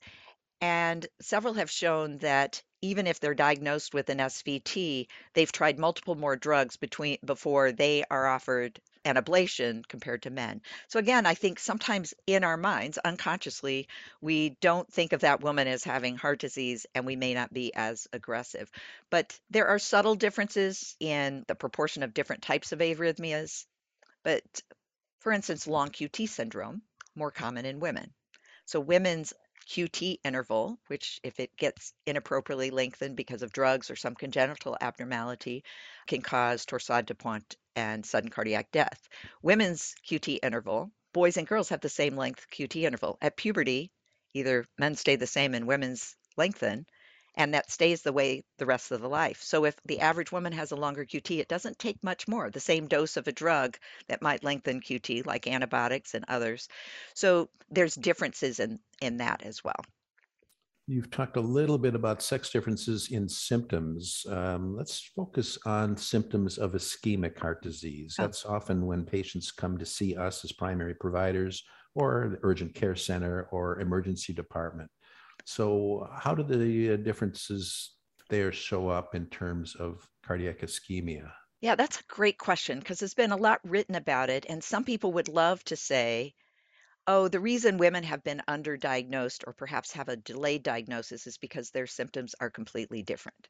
And 0.62 1.06
several 1.22 1.56
have 1.56 1.70
shown 1.70 2.20
that 2.20 2.64
even 2.86 3.08
if 3.08 3.20
they're 3.20 3.34
diagnosed 3.34 3.94
with 3.94 4.10
an 4.10 4.20
SVT, 4.20 5.08
they've 5.34 5.52
tried 5.52 5.80
multiple 5.80 6.16
more 6.16 6.36
drugs 6.36 6.78
between 6.78 7.18
before 7.26 7.72
they 7.72 8.04
are 8.12 8.28
offered 8.28 8.80
an 9.04 9.16
ablation 9.16 9.88
compared 9.88 10.24
to 10.24 10.30
men. 10.30 10.62
So 10.88 11.00
again, 11.00 11.26
I 11.26 11.34
think 11.34 11.60
sometimes 11.60 12.14
in 12.28 12.44
our 12.44 12.58
minds, 12.58 12.98
unconsciously, 12.98 13.88
we 14.22 14.58
don't 14.62 14.92
think 14.92 15.14
of 15.14 15.22
that 15.22 15.42
woman 15.42 15.68
as 15.68 15.84
having 15.84 16.16
heart 16.16 16.40
disease 16.40 16.86
and 16.96 17.06
we 17.06 17.16
may 17.16 17.34
not 17.34 17.54
be 17.54 17.74
as 17.74 18.08
aggressive. 18.14 18.70
But 19.10 19.40
there 19.50 19.68
are 19.68 19.80
subtle 19.80 20.16
differences 20.16 20.96
in 21.00 21.44
the 21.48 21.56
proportion 21.56 22.04
of 22.04 22.14
different 22.14 22.44
types 22.44 22.72
of 22.72 22.80
arrhythmias. 22.80 23.66
But 24.24 24.44
for 25.20 25.32
instance, 25.32 25.68
long 25.68 25.90
QT 25.90 26.30
syndrome, 26.30 26.82
more 27.16 27.32
common 27.32 27.66
in 27.66 27.80
women. 27.80 28.14
So 28.66 28.80
women's 28.80 29.34
QT 29.68 30.20
interval, 30.24 30.80
which 30.88 31.20
if 31.24 31.40
it 31.40 31.56
gets 31.58 31.94
inappropriately 32.06 32.70
lengthened 32.72 33.16
because 33.16 33.42
of 33.42 33.52
drugs 33.52 33.90
or 33.90 33.96
some 33.96 34.16
congenital 34.16 34.78
abnormality, 34.82 35.64
can 36.08 36.22
cause 36.22 36.66
torsades 36.66 37.06
de 37.08 37.16
pointes 37.16 37.56
and 37.76 38.06
sudden 38.06 38.30
cardiac 38.30 38.72
death. 38.72 39.08
Women's 39.42 39.96
QT 40.08 40.40
interval, 40.44 40.92
boys 41.14 41.38
and 41.38 41.48
girls 41.48 41.70
have 41.70 41.82
the 41.82 41.90
same 41.90 42.16
length 42.16 42.48
QT 42.52 42.84
interval. 42.84 43.18
At 43.22 43.38
puberty, 43.38 43.92
either 44.34 44.66
men 44.78 44.96
stay 44.96 45.16
the 45.16 45.28
same 45.28 45.54
and 45.54 45.68
women's 45.68 46.16
lengthen, 46.38 46.86
and 47.36 47.54
that 47.54 47.72
stays 47.72 48.02
the 48.02 48.14
way 48.14 48.44
the 48.58 48.66
rest 48.66 48.92
of 48.92 49.02
the 49.02 49.10
life. 49.10 49.42
So 49.42 49.66
if 49.66 49.76
the 49.86 50.00
average 50.00 50.32
woman 50.32 50.54
has 50.54 50.72
a 50.72 50.76
longer 50.76 51.06
QT, 51.06 51.40
it 51.40 51.48
doesn't 51.48 51.80
take 51.80 52.04
much 52.04 52.28
more, 52.28 52.50
the 52.50 52.60
same 52.60 52.88
dose 52.88 53.18
of 53.18 53.28
a 53.28 53.32
drug 53.32 53.78
that 54.08 54.22
might 54.22 54.44
lengthen 54.44 54.82
QT 54.82 55.26
like 55.26 55.48
antibiotics 55.48 56.14
and 56.14 56.26
others. 56.28 56.68
So 57.14 57.50
there's 57.70 57.96
differences 57.96 58.60
in 58.60 58.80
in 59.02 59.18
that 59.18 59.44
as 59.44 59.64
well. 59.64 59.84
You've 60.88 61.10
talked 61.10 61.36
a 61.36 61.42
little 61.42 61.80
bit 61.80 61.96
about 61.96 62.22
sex 62.22 62.52
differences 62.52 63.10
in 63.12 63.28
symptoms. 63.28 64.24
Um, 64.30 64.76
let's 64.76 65.00
focus 65.16 65.58
on 65.66 65.98
symptoms 65.98 66.60
of 66.60 66.74
ischemic 66.74 67.40
heart 67.40 67.64
disease. 67.64 68.16
Oh. 68.20 68.24
That's 68.24 68.46
often 68.46 68.86
when 68.86 69.04
patients 69.04 69.52
come 69.52 69.80
to 69.80 69.86
see 69.86 70.16
us 70.16 70.46
as 70.46 70.52
primary 70.52 70.94
providers 70.94 71.64
or 71.96 72.30
the 72.32 72.40
urgent 72.44 72.76
care 72.76 72.96
center 72.96 73.48
or 73.52 73.80
emergency 73.80 74.32
department. 74.32 74.92
So, 75.46 76.10
how 76.12 76.34
do 76.36 76.44
the 76.44 76.94
uh, 76.94 76.98
differences 76.98 77.96
there 78.30 78.52
show 78.52 78.90
up 78.90 79.14
in 79.14 79.28
terms 79.28 79.76
of 79.76 80.08
cardiac 80.26 80.60
ischemia? 80.60 81.32
Yeah, 81.62 81.76
that's 81.76 82.00
a 82.00 82.14
great 82.14 82.38
question 82.38 82.80
because 82.80 83.00
there's 83.00 83.14
been 83.14 83.32
a 83.32 83.38
lot 83.38 83.60
written 83.64 83.96
about 83.96 84.30
it. 84.30 84.46
And 84.50 84.64
some 84.64 84.84
people 84.84 85.14
would 85.14 85.28
love 85.28 85.64
to 85.66 85.76
say, 85.76 86.34
oh, 87.08 87.28
the 87.28 87.40
reason 87.40 87.78
women 87.78 88.04
have 88.04 88.24
been 88.24 88.42
underdiagnosed 88.48 89.44
or 89.48 89.54
perhaps 89.54 89.92
have 89.94 90.10
a 90.10 90.16
delayed 90.16 90.64
diagnosis 90.64 91.28
is 91.28 91.38
because 91.38 91.70
their 91.70 91.88
symptoms 91.88 92.36
are 92.40 92.50
completely 92.50 93.04
different. 93.04 93.48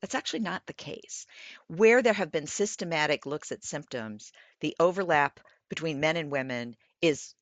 That's 0.00 0.14
actually 0.14 0.40
not 0.40 0.66
the 0.66 0.72
case. 0.72 1.26
Where 1.66 2.02
there 2.02 2.12
have 2.12 2.32
been 2.32 2.46
systematic 2.46 3.26
looks 3.26 3.52
at 3.52 3.64
symptoms, 3.64 4.32
the 4.60 4.76
overlap 4.78 5.40
between 5.68 6.00
men 6.00 6.16
and 6.16 6.30
women 6.30 6.76
is 7.00 7.34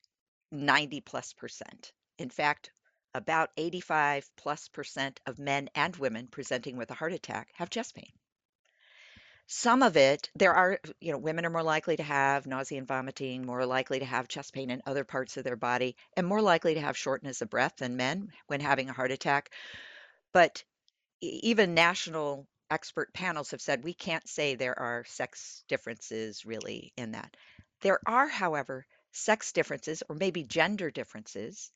90 0.52 1.02
plus 1.02 1.32
percent. 1.34 1.92
In 2.18 2.30
fact, 2.30 2.70
about 3.14 3.50
85 3.56 4.28
plus 4.36 4.68
percent 4.68 5.20
of 5.26 5.38
men 5.38 5.68
and 5.74 5.96
women 5.96 6.26
presenting 6.26 6.76
with 6.76 6.90
a 6.90 6.94
heart 6.94 7.12
attack 7.12 7.48
have 7.54 7.70
chest 7.70 7.94
pain. 7.94 8.12
Some 9.52 9.82
of 9.82 9.96
it, 9.96 10.30
there 10.36 10.54
are, 10.54 10.78
you 11.00 11.10
know, 11.10 11.18
women 11.18 11.44
are 11.44 11.50
more 11.50 11.64
likely 11.64 11.96
to 11.96 12.04
have 12.04 12.46
nausea 12.46 12.78
and 12.78 12.86
vomiting, 12.86 13.44
more 13.44 13.66
likely 13.66 13.98
to 13.98 14.04
have 14.04 14.28
chest 14.28 14.54
pain 14.54 14.70
in 14.70 14.80
other 14.86 15.02
parts 15.02 15.36
of 15.36 15.42
their 15.42 15.56
body, 15.56 15.96
and 16.16 16.24
more 16.24 16.40
likely 16.40 16.74
to 16.74 16.80
have 16.80 16.96
shortness 16.96 17.42
of 17.42 17.50
breath 17.50 17.76
than 17.78 17.96
men 17.96 18.32
when 18.46 18.60
having 18.60 18.88
a 18.88 18.92
heart 18.92 19.10
attack. 19.10 19.50
But 20.32 20.62
even 21.20 21.74
national 21.74 22.46
expert 22.70 23.12
panels 23.12 23.50
have 23.50 23.60
said 23.60 23.82
we 23.82 23.92
can't 23.92 24.28
say 24.28 24.54
there 24.54 24.78
are 24.78 25.04
sex 25.04 25.64
differences 25.66 26.46
really 26.46 26.92
in 26.96 27.10
that. 27.12 27.36
There 27.80 27.98
are, 28.06 28.28
however, 28.28 28.86
sex 29.10 29.50
differences 29.50 30.04
or 30.08 30.14
maybe 30.14 30.44
gender 30.44 30.92
differences 30.92 31.72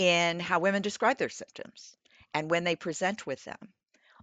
in 0.00 0.40
how 0.40 0.58
women 0.58 0.80
describe 0.80 1.18
their 1.18 1.28
symptoms 1.28 1.94
and 2.32 2.50
when 2.50 2.64
they 2.64 2.74
present 2.74 3.26
with 3.26 3.44
them. 3.44 3.58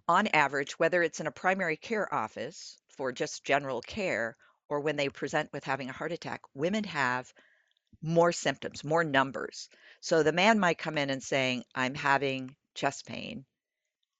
On 0.08 0.26
average, 0.26 0.76
whether 0.76 1.04
it's 1.04 1.20
in 1.20 1.28
a 1.28 1.30
primary 1.30 1.76
care 1.76 2.12
office 2.12 2.76
for 2.96 3.12
just 3.12 3.44
general 3.44 3.80
care 3.80 4.36
or 4.68 4.80
when 4.80 4.96
they 4.96 5.08
present 5.08 5.52
with 5.52 5.62
having 5.62 5.88
a 5.88 5.92
heart 5.92 6.10
attack, 6.10 6.40
women 6.52 6.82
have 6.82 7.32
more 8.02 8.32
symptoms, 8.32 8.82
more 8.82 9.04
numbers. 9.04 9.68
So 10.00 10.24
the 10.24 10.32
man 10.32 10.58
might 10.58 10.78
come 10.78 10.98
in 10.98 11.10
and 11.10 11.22
saying, 11.22 11.62
I'm 11.76 11.94
having 11.94 12.56
chest 12.74 13.06
pain 13.06 13.44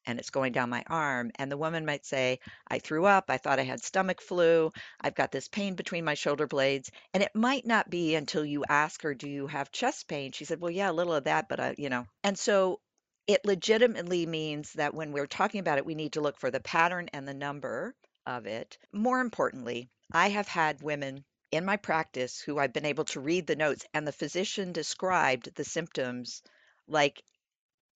and 0.09 0.19
it's 0.19 0.31
going 0.31 0.53
down 0.53 0.71
my 0.71 0.83
arm. 0.87 1.31
And 1.37 1.53
the 1.53 1.57
woman 1.59 1.85
might 1.85 2.07
say, 2.07 2.41
I 2.67 2.79
threw 2.79 3.05
up. 3.05 3.27
I 3.29 3.37
thought 3.37 3.61
I 3.61 3.65
had 3.65 3.85
stomach 3.85 4.23
flu. 4.23 4.73
I've 5.01 5.15
got 5.15 5.31
this 5.31 5.49
pain 5.49 5.75
between 5.75 6.05
my 6.05 6.15
shoulder 6.15 6.47
blades. 6.47 6.91
And 7.13 7.23
it 7.23 7.35
might 7.35 7.67
not 7.67 7.91
be 7.91 8.15
until 8.15 8.45
you 8.45 8.65
ask 8.69 9.03
her, 9.03 9.15
Do 9.15 9.29
you 9.29 9.47
have 9.47 9.71
chest 9.71 10.09
pain? 10.09 10.33
She 10.33 10.47
said, 10.47 10.61
Well, 10.61 10.71
yeah, 10.71 10.91
a 10.91 10.93
little 10.93 11.13
of 11.15 11.25
that, 11.25 11.49
but, 11.49 11.61
uh, 11.61 11.75
you 11.77 11.91
know. 11.91 12.07
And 12.25 12.39
so 12.39 12.81
it 13.27 13.45
legitimately 13.45 14.25
means 14.25 14.73
that 14.73 14.95
when 14.95 15.13
we're 15.13 15.27
talking 15.27 15.61
about 15.61 15.77
it, 15.77 15.85
we 15.85 15.95
need 15.95 16.15
to 16.15 16.23
look 16.23 16.39
for 16.39 16.51
the 16.51 16.61
pattern 16.61 17.11
and 17.13 17.29
the 17.29 17.35
number 17.35 17.95
of 18.27 18.47
it. 18.47 18.79
More 18.93 19.21
importantly, 19.21 19.91
I 20.11 20.31
have 20.31 20.49
had 20.49 20.81
women 20.81 21.23
in 21.51 21.67
my 21.67 21.77
practice 21.77 22.41
who 22.41 22.59
I've 22.59 22.73
been 22.73 22.87
able 22.87 23.05
to 23.07 23.21
read 23.21 23.47
the 23.47 23.57
notes, 23.57 23.85
and 23.93 24.07
the 24.07 24.13
physician 24.13 24.73
described 24.73 25.55
the 25.55 25.65
symptoms 25.65 26.43
like 26.87 27.23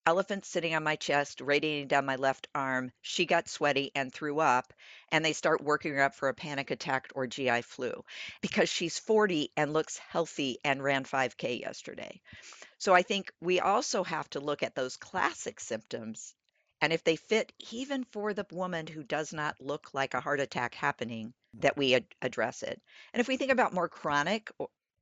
elephant 0.05 0.45
sitting 0.45 0.75
on 0.75 0.83
my 0.83 0.95
chest, 0.95 1.41
radiating 1.41 1.87
down 1.87 2.05
my 2.05 2.15
left 2.15 2.47
arm. 2.53 2.91
She 3.01 3.25
got 3.25 3.47
sweaty 3.47 3.91
and 3.95 4.13
threw 4.13 4.39
up, 4.39 4.73
and 5.11 5.23
they 5.23 5.33
start 5.33 5.63
working 5.63 5.93
her 5.93 6.03
up 6.03 6.15
for 6.15 6.29
a 6.29 6.33
panic 6.33 6.71
attack 6.71 7.09
or 7.15 7.27
GI 7.27 7.61
flu 7.61 8.03
because 8.41 8.69
she's 8.69 8.99
40 8.99 9.51
and 9.55 9.73
looks 9.73 9.97
healthy 9.97 10.59
and 10.63 10.83
ran 10.83 11.05
5K 11.05 11.59
yesterday. 11.61 12.21
So 12.77 12.93
I 12.93 13.01
think 13.01 13.31
we 13.39 13.59
also 13.59 14.03
have 14.03 14.29
to 14.31 14.39
look 14.39 14.63
at 14.63 14.75
those 14.75 14.97
classic 14.97 15.59
symptoms. 15.59 16.35
And 16.81 16.91
if 16.91 17.03
they 17.03 17.15
fit 17.15 17.53
even 17.71 18.03
for 18.03 18.33
the 18.33 18.45
woman 18.51 18.87
who 18.87 19.03
does 19.03 19.31
not 19.31 19.61
look 19.61 19.93
like 19.93 20.13
a 20.13 20.19
heart 20.19 20.41
attack 20.41 20.75
happening, 20.75 21.33
that 21.59 21.77
we 21.77 21.95
ad- 21.95 22.05
address 22.21 22.61
it. 22.61 22.81
And 23.13 23.21
if 23.21 23.27
we 23.27 23.37
think 23.37 23.51
about 23.51 23.73
more 23.73 23.87
chronic 23.87 24.51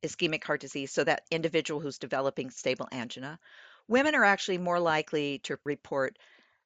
ischemic 0.04 0.44
heart 0.44 0.62
disease, 0.62 0.92
so 0.92 1.04
that 1.04 1.26
individual 1.32 1.80
who's 1.80 1.98
developing 1.98 2.52
stable 2.52 2.88
angina, 2.92 3.40
Women 3.88 4.16
are 4.16 4.24
actually 4.24 4.58
more 4.58 4.80
likely 4.80 5.40
to 5.40 5.60
report 5.64 6.18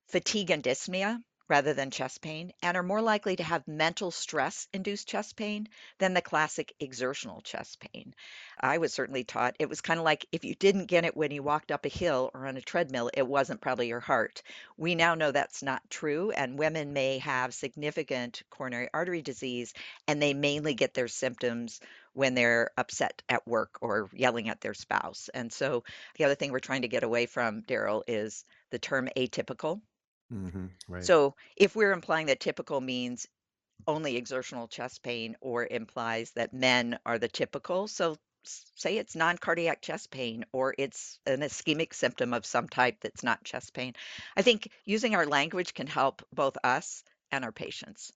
fatigue 0.08 0.52
and 0.52 0.64
dyspnea 0.64 1.24
rather 1.48 1.74
than 1.74 1.92
chest 1.92 2.22
pain 2.22 2.52
and 2.62 2.76
are 2.76 2.84
more 2.84 3.02
likely 3.02 3.36
to 3.36 3.44
have 3.44 3.68
mental 3.68 4.10
stress 4.12 4.68
induced 4.74 5.08
chest 5.08 5.36
pain 5.36 5.68
than 6.00 6.14
the 6.14 6.22
classic 6.22 6.74
exertional 6.80 7.42
chest 7.42 7.80
pain. 7.80 8.16
I 8.60 8.80
was 8.80 8.94
certainly 8.94 9.24
taught 9.24 9.56
it 9.60 9.70
was 9.70 9.82
kind 9.82 10.00
of 10.00 10.06
like 10.06 10.26
if 10.32 10.44
you 10.44 10.56
didn't 10.56 10.88
get 10.88 11.06
it 11.06 11.16
when 11.16 11.32
you 11.32 11.44
walked 11.44 11.72
up 11.72 11.86
a 11.86 11.90
hill 11.90 12.32
or 12.34 12.48
on 12.48 12.58
a 12.58 12.62
treadmill, 12.62 13.12
it 13.14 13.28
wasn't 13.28 13.62
probably 13.62 13.88
your 13.88 14.00
heart. 14.00 14.42
We 14.78 14.96
now 14.96 15.16
know 15.16 15.32
that's 15.32 15.62
not 15.62 15.88
true, 15.90 16.32
and 16.32 16.58
women 16.58 16.94
may 16.94 17.20
have 17.20 17.54
significant 17.54 18.42
coronary 18.50 18.90
artery 18.94 19.22
disease, 19.22 19.74
and 20.08 20.22
they 20.22 20.34
mainly 20.34 20.74
get 20.74 20.94
their 20.94 21.08
symptoms 21.08 21.80
when 22.16 22.34
they're 22.36 22.72
upset 22.78 23.22
at 23.30 23.48
work 23.48 23.78
or 23.82 24.10
yelling 24.14 24.50
at 24.50 24.62
their 24.62 24.74
spouse. 24.74 25.30
And 25.34 25.52
so 25.54 25.84
the 26.18 26.26
other 26.26 26.36
thing 26.36 26.52
we're 26.52 26.60
trying 26.60 26.84
to 26.84 26.88
get 26.90 27.04
away 27.04 27.28
from, 27.28 27.62
Darryl, 27.64 28.04
is 28.08 28.46
the 28.72 28.80
term 28.80 29.10
atypical. 29.18 29.82
hmm 30.30 30.68
right. 30.88 31.04
So 31.06 31.36
if 31.56 31.76
we're 31.76 31.94
implying 31.94 32.28
that 32.28 32.42
typical 32.42 32.82
means 32.82 33.28
only 33.88 34.18
exertional 34.18 34.68
chest 34.68 35.04
pain 35.04 35.38
or 35.42 35.66
implies 35.66 36.32
that 36.34 36.54
men 36.54 37.00
are 37.06 37.20
the 37.20 37.28
typical, 37.30 37.88
so 37.88 38.18
say 38.44 38.98
it's 38.98 39.16
non-cardiac 39.16 39.82
chest 39.82 40.12
pain 40.12 40.46
or 40.54 40.76
it's 40.78 41.20
an 41.26 41.42
ischemic 41.42 41.94
symptom 41.94 42.34
of 42.34 42.46
some 42.46 42.70
type 42.70 43.02
that's 43.02 43.24
not 43.24 43.44
chest 43.44 43.74
pain. 43.74 43.94
I 44.38 44.42
think 44.44 44.70
using 44.86 45.16
our 45.16 45.26
language 45.28 45.74
can 45.74 45.88
help 45.88 46.24
both 46.34 46.58
us 46.64 47.04
and 47.32 47.46
our 47.46 47.54
patients. 47.54 48.12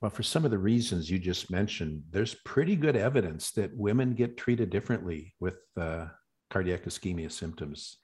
Well, 0.00 0.10
for 0.10 0.22
some 0.22 0.44
of 0.44 0.52
the 0.52 0.58
reasons 0.58 1.10
you 1.10 1.18
just 1.18 1.50
mentioned, 1.50 2.04
there's 2.10 2.34
pretty 2.34 2.76
good 2.76 2.94
evidence 2.94 3.50
that 3.52 3.76
women 3.76 4.14
get 4.14 4.36
treated 4.36 4.70
differently 4.70 5.34
with 5.40 5.56
uh, 5.76 6.06
cardiac 6.50 6.84
ischemia 6.84 7.32
symptoms, 7.32 7.96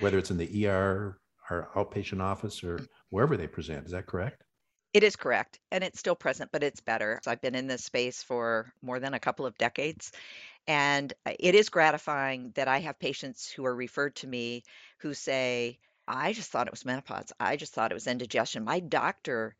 whether 0.00 0.16
it's 0.16 0.30
in 0.30 0.38
the 0.38 0.66
ER 0.66 1.18
or 1.50 1.70
outpatient 1.74 2.22
office 2.22 2.64
or 2.64 2.80
wherever 3.10 3.36
they 3.36 3.46
present. 3.46 3.84
Is 3.84 3.92
that 3.92 4.06
correct? 4.06 4.42
It 4.94 5.02
is 5.02 5.16
correct. 5.16 5.58
And 5.70 5.84
it's 5.84 5.98
still 5.98 6.14
present, 6.14 6.50
but 6.52 6.62
it's 6.62 6.80
better. 6.80 7.20
So 7.22 7.30
I've 7.30 7.40
been 7.42 7.54
in 7.54 7.66
this 7.66 7.84
space 7.84 8.22
for 8.22 8.72
more 8.82 8.98
than 8.98 9.14
a 9.14 9.20
couple 9.20 9.44
of 9.44 9.56
decades. 9.58 10.12
And 10.66 11.12
uh, 11.26 11.32
it 11.38 11.54
is 11.54 11.68
gratifying 11.68 12.52
that 12.54 12.68
I 12.68 12.78
have 12.80 12.98
patients 12.98 13.50
who 13.50 13.66
are 13.66 13.74
referred 13.74 14.16
to 14.16 14.26
me 14.26 14.62
who 14.98 15.12
say, 15.12 15.78
I 16.08 16.32
just 16.32 16.50
thought 16.50 16.66
it 16.66 16.72
was 16.72 16.84
menopause. 16.84 17.32
I 17.38 17.56
just 17.56 17.74
thought 17.74 17.90
it 17.90 17.94
was 17.94 18.06
indigestion. 18.06 18.64
My 18.64 18.80
doctor 18.80 19.54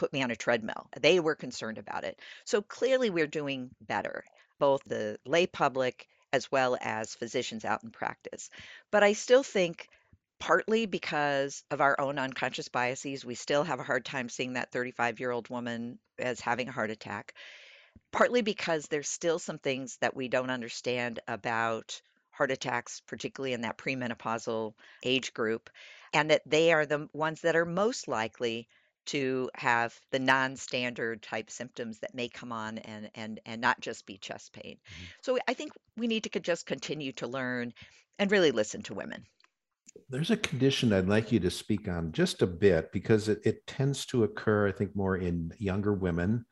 put 0.00 0.12
me 0.14 0.22
on 0.22 0.30
a 0.30 0.36
treadmill. 0.36 0.88
They 0.98 1.20
were 1.20 1.34
concerned 1.34 1.76
about 1.76 2.04
it. 2.04 2.18
So 2.46 2.62
clearly, 2.62 3.10
we're 3.10 3.26
doing 3.26 3.68
better, 3.82 4.24
both 4.58 4.82
the 4.86 5.18
lay 5.26 5.46
public 5.46 6.08
as 6.32 6.50
well 6.50 6.78
as 6.80 7.14
physicians 7.14 7.66
out 7.66 7.84
in 7.84 7.90
practice. 7.90 8.48
But 8.90 9.04
I 9.04 9.12
still 9.12 9.42
think 9.42 9.88
partly 10.38 10.86
because 10.86 11.64
of 11.70 11.82
our 11.82 12.00
own 12.00 12.18
unconscious 12.18 12.68
biases. 12.68 13.26
We 13.26 13.34
still 13.34 13.62
have 13.62 13.78
a 13.78 13.82
hard 13.82 14.06
time 14.06 14.30
seeing 14.30 14.54
that 14.54 14.72
35 14.72 15.20
year 15.20 15.32
old 15.32 15.50
woman 15.50 15.98
as 16.18 16.40
having 16.40 16.68
a 16.68 16.72
heart 16.72 16.90
attack, 16.90 17.34
partly 18.10 18.40
because 18.40 18.86
there's 18.86 19.10
still 19.10 19.38
some 19.38 19.58
things 19.58 19.98
that 20.00 20.16
we 20.16 20.28
don't 20.28 20.48
understand 20.48 21.20
about 21.28 22.00
heart 22.30 22.50
attacks, 22.50 23.02
particularly 23.06 23.52
in 23.52 23.60
that 23.60 23.76
premenopausal 23.76 24.72
age 25.04 25.34
group, 25.34 25.68
and 26.14 26.30
that 26.30 26.40
they 26.46 26.72
are 26.72 26.86
the 26.86 27.06
ones 27.12 27.42
that 27.42 27.54
are 27.54 27.66
most 27.66 28.08
likely 28.08 28.66
to 29.06 29.50
have 29.54 29.98
the 30.10 30.18
non-standard 30.18 31.22
type 31.22 31.50
symptoms 31.50 31.98
that 32.00 32.14
may 32.14 32.28
come 32.28 32.52
on 32.52 32.78
and 32.78 33.10
and 33.14 33.40
and 33.46 33.60
not 33.60 33.80
just 33.80 34.06
be 34.06 34.18
chest 34.18 34.52
pain. 34.52 34.76
Mhm. 34.76 35.06
So 35.22 35.38
I 35.48 35.54
think 35.54 35.72
we 35.96 36.06
need 36.06 36.24
to 36.24 36.40
just 36.40 36.66
continue 36.66 37.12
to 37.12 37.26
learn 37.26 37.72
and 38.18 38.30
really 38.30 38.50
listen 38.50 38.82
to 38.82 38.94
women. 38.94 39.26
There's 40.08 40.30
a 40.30 40.36
condition 40.36 40.92
I'd 40.92 41.08
like 41.08 41.32
you 41.32 41.40
to 41.40 41.50
speak 41.50 41.88
on 41.88 42.12
just 42.12 42.42
a 42.42 42.46
bit 42.46 42.92
because 42.92 43.28
it, 43.28 43.40
it 43.44 43.66
tends 43.66 44.06
to 44.06 44.24
occur, 44.24 44.68
I 44.68 44.72
think, 44.72 44.94
more 44.94 45.16
in 45.16 45.52
younger 45.58 45.94
women. 45.94 46.46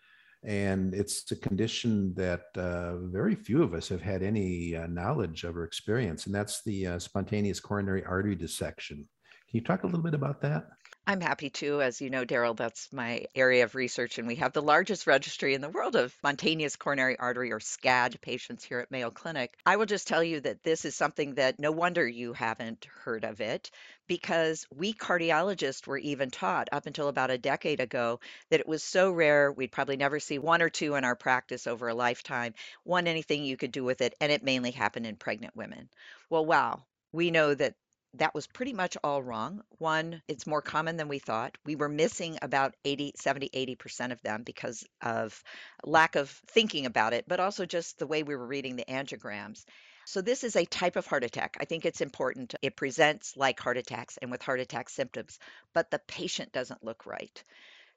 And 0.45 0.95
it's 0.95 1.31
a 1.33 1.37
condition 1.37 2.15
that 2.15 2.43
uh, 2.57 2.97
very 2.99 3.35
few 3.35 3.63
of 3.63 3.75
us 3.75 3.89
have 3.89 4.01
had 4.01 4.23
any 4.23 4.77
uh, 4.77 4.87
knowledge 4.87 5.43
of 5.45 5.57
or 5.57 5.65
experience, 5.65 6.27
and 6.27 6.35
that's 6.35 6.63
the 6.63 6.87
uh, 6.87 6.99
spontaneous 6.99 7.59
coronary 7.59 8.05
artery 8.05 8.37
dissection. 8.37 9.09
Can 9.51 9.59
you 9.59 9.65
talk 9.65 9.83
a 9.83 9.87
little 9.87 10.03
bit 10.03 10.15
about 10.15 10.41
that? 10.43 10.69
I'm 11.09 11.23
happy 11.23 11.49
to. 11.49 11.81
As 11.81 12.03
you 12.03 12.11
know, 12.11 12.27
Darryl, 12.27 12.55
that's 12.55 12.93
my 12.93 13.25
area 13.35 13.65
of 13.65 13.75
research, 13.75 14.19
and 14.19 14.29
we 14.29 14.35
have 14.35 14.53
the 14.53 14.61
largest 14.61 15.07
registry 15.07 15.55
in 15.55 15.63
the 15.63 15.71
world 15.71 15.97
of 15.97 16.13
spontaneous 16.13 16.77
coronary 16.77 17.19
artery 17.19 17.51
or 17.51 17.61
SCAD 17.61 18.21
patients 18.21 18.63
here 18.63 18.81
at 18.81 18.91
Mayo 18.91 19.11
Clinic. 19.11 19.57
I 19.65 19.77
will 19.77 19.87
just 19.87 20.07
tell 20.07 20.23
you 20.23 20.41
that 20.41 20.63
this 20.63 20.85
is 20.85 20.95
something 20.95 21.37
that 21.37 21.59
no 21.59 21.73
wonder 21.73 22.07
you 22.07 22.35
haven't 22.35 22.87
heard 23.05 23.25
of 23.25 23.41
it 23.41 23.71
because 24.07 24.67
we 24.71 24.93
cardiologists 24.93 25.87
were 25.87 25.97
even 25.97 26.31
taught 26.31 26.69
up 26.73 26.85
until 26.85 27.09
about 27.09 27.31
a 27.31 27.39
decade 27.39 27.81
ago 27.81 28.21
that 28.51 28.61
it 28.61 28.69
was 28.69 28.85
so 28.85 29.11
rare 29.11 29.51
we'd 29.51 29.73
probably 29.73 29.97
never 29.97 30.21
see 30.21 30.39
one 30.39 30.61
or 30.61 30.69
two 30.69 30.95
in 30.95 31.05
our 31.05 31.17
practice 31.17 31.67
over 31.67 31.89
a 31.89 31.95
lifetime, 31.95 32.53
one 32.85 33.07
anything 33.07 33.45
you 33.45 33.57
could 33.57 33.73
do 33.73 33.83
with 33.83 34.03
it, 34.03 34.13
and 34.21 34.31
it 34.31 34.45
mainly 34.45 34.73
happened 34.73 35.07
in 35.07 35.17
pregnant 35.17 35.57
women. 35.57 35.89
Well, 36.29 36.45
wow. 36.45 36.83
We 37.13 37.31
know 37.31 37.55
that 37.55 37.77
that 38.19 38.35
was 38.35 38.47
pretty 38.47 38.73
much 38.73 38.97
all 39.03 39.23
wrong. 39.23 39.63
One, 39.79 40.23
it's 40.29 40.47
more 40.47 40.63
common 40.63 40.97
than 40.97 41.09
we 41.09 41.19
thought. 41.19 41.57
We 41.65 41.77
were 41.77 41.89
missing 41.89 42.39
about 42.43 42.75
80, 42.85 43.15
70, 43.17 43.51
80% 43.51 44.13
of 44.13 44.23
them 44.23 44.43
because 44.43 44.85
of 45.03 45.43
lack 45.85 46.17
of 46.17 46.31
thinking 46.49 46.87
about 46.87 47.13
it, 47.15 47.25
but 47.27 47.41
also 47.41 47.65
just 47.65 47.99
the 47.99 48.07
way 48.07 48.23
we 48.23 48.37
were 48.37 48.47
reading 48.47 48.77
the 48.77 48.85
angiograms. 48.85 49.65
So, 50.05 50.23
this 50.23 50.43
is 50.43 50.57
a 50.57 50.65
type 50.65 50.97
of 50.97 51.07
heart 51.07 51.25
attack. 51.25 51.59
I 51.61 51.65
think 51.65 51.85
it's 51.85 52.01
important. 52.01 52.55
It 52.63 52.77
presents 52.77 53.37
like 53.37 53.61
heart 53.61 53.77
attacks 53.77 54.17
and 54.17 54.31
with 54.31 54.43
heart 54.43 54.61
attack 54.61 54.89
symptoms, 54.89 55.39
but 55.75 55.91
the 55.91 55.99
patient 55.99 56.53
doesn't 56.53 56.85
look 56.85 57.05
right. 57.05 57.43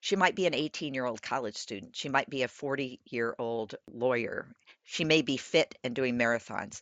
She 0.01 0.15
might 0.15 0.35
be 0.35 0.47
an 0.47 0.55
18 0.55 0.93
year 0.93 1.05
old 1.05 1.21
college 1.21 1.55
student. 1.55 1.95
She 1.95 2.09
might 2.09 2.29
be 2.29 2.43
a 2.43 2.47
40 2.47 2.99
year 3.05 3.35
old 3.37 3.75
lawyer. 3.87 4.47
She 4.83 5.05
may 5.05 5.21
be 5.21 5.37
fit 5.37 5.75
and 5.83 5.95
doing 5.95 6.17
marathons. 6.17 6.81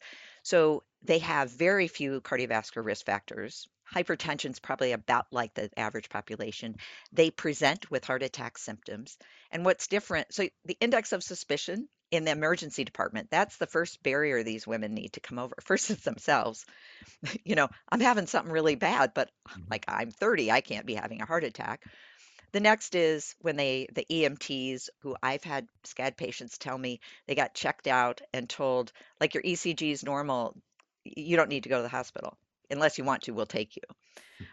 So 0.50 0.84
they 1.02 1.20
have 1.20 1.52
very 1.52 1.88
few 1.88 2.22
cardiovascular 2.22 2.84
risk 2.86 3.06
factors. 3.06 3.68
Hypertension 3.94 4.52
is 4.52 4.60
probably 4.60 4.92
about 4.92 5.28
like 5.32 5.54
the 5.54 5.70
average 5.78 6.10
population. 6.10 6.76
They 7.12 7.32
present 7.32 7.90
with 7.92 8.06
heart 8.06 8.24
attack 8.24 8.58
symptoms. 8.58 9.18
And 9.52 9.66
what's 9.66 9.88
different, 9.88 10.34
so 10.34 10.48
the 10.66 10.78
index 10.80 11.12
of 11.14 11.24
suspicion 11.24 11.90
in 12.12 12.26
the 12.26 12.32
emergency 12.32 12.84
department, 12.84 13.30
that's 13.32 13.58
the 13.58 13.68
first 13.68 14.04
barrier 14.04 14.44
these 14.44 14.68
women 14.68 14.94
need 14.94 15.14
to 15.14 15.20
come 15.20 15.40
over. 15.40 15.56
First, 15.66 15.90
it's 15.92 16.04
themselves. 16.04 16.66
You 17.44 17.56
know, 17.56 17.70
I'm 17.90 18.00
having 18.00 18.28
something 18.28 18.52
really 18.52 18.76
bad, 18.76 19.14
but 19.14 19.32
Mhm. 19.56 19.70
like 19.70 19.86
I'm 19.88 20.12
30, 20.12 20.52
I 20.52 20.62
can't 20.62 20.86
be 20.86 20.96
having 20.96 21.22
a 21.22 21.26
heart 21.26 21.44
attack. 21.44 21.84
The 22.52 22.60
next 22.60 22.96
is 22.96 23.36
when 23.40 23.56
they 23.56 23.88
the 23.94 24.06
EMTs 24.10 24.90
who 25.02 25.16
I've 25.22 25.44
had 25.44 25.68
SCAD 25.84 26.18
patients 26.18 26.58
tell 26.58 26.78
me 26.78 27.00
they 27.28 27.36
got 27.36 27.54
checked 27.54 27.88
out 27.88 28.22
and 28.34 28.50
told, 28.50 28.92
like 29.20 29.34
your 29.34 29.44
ECG 29.44 29.92
is 29.92 30.04
normal, 30.04 30.56
you 31.04 31.38
don't 31.38 31.50
need 31.50 31.64
to 31.64 31.70
go 31.70 31.78
to 31.78 31.84
the 31.84 31.90
hospital. 31.90 32.38
Unless 32.72 32.98
you 32.98 33.04
want 33.04 33.24
to, 33.24 33.34
we'll 33.34 33.46
take 33.46 33.76
you. 33.76 33.84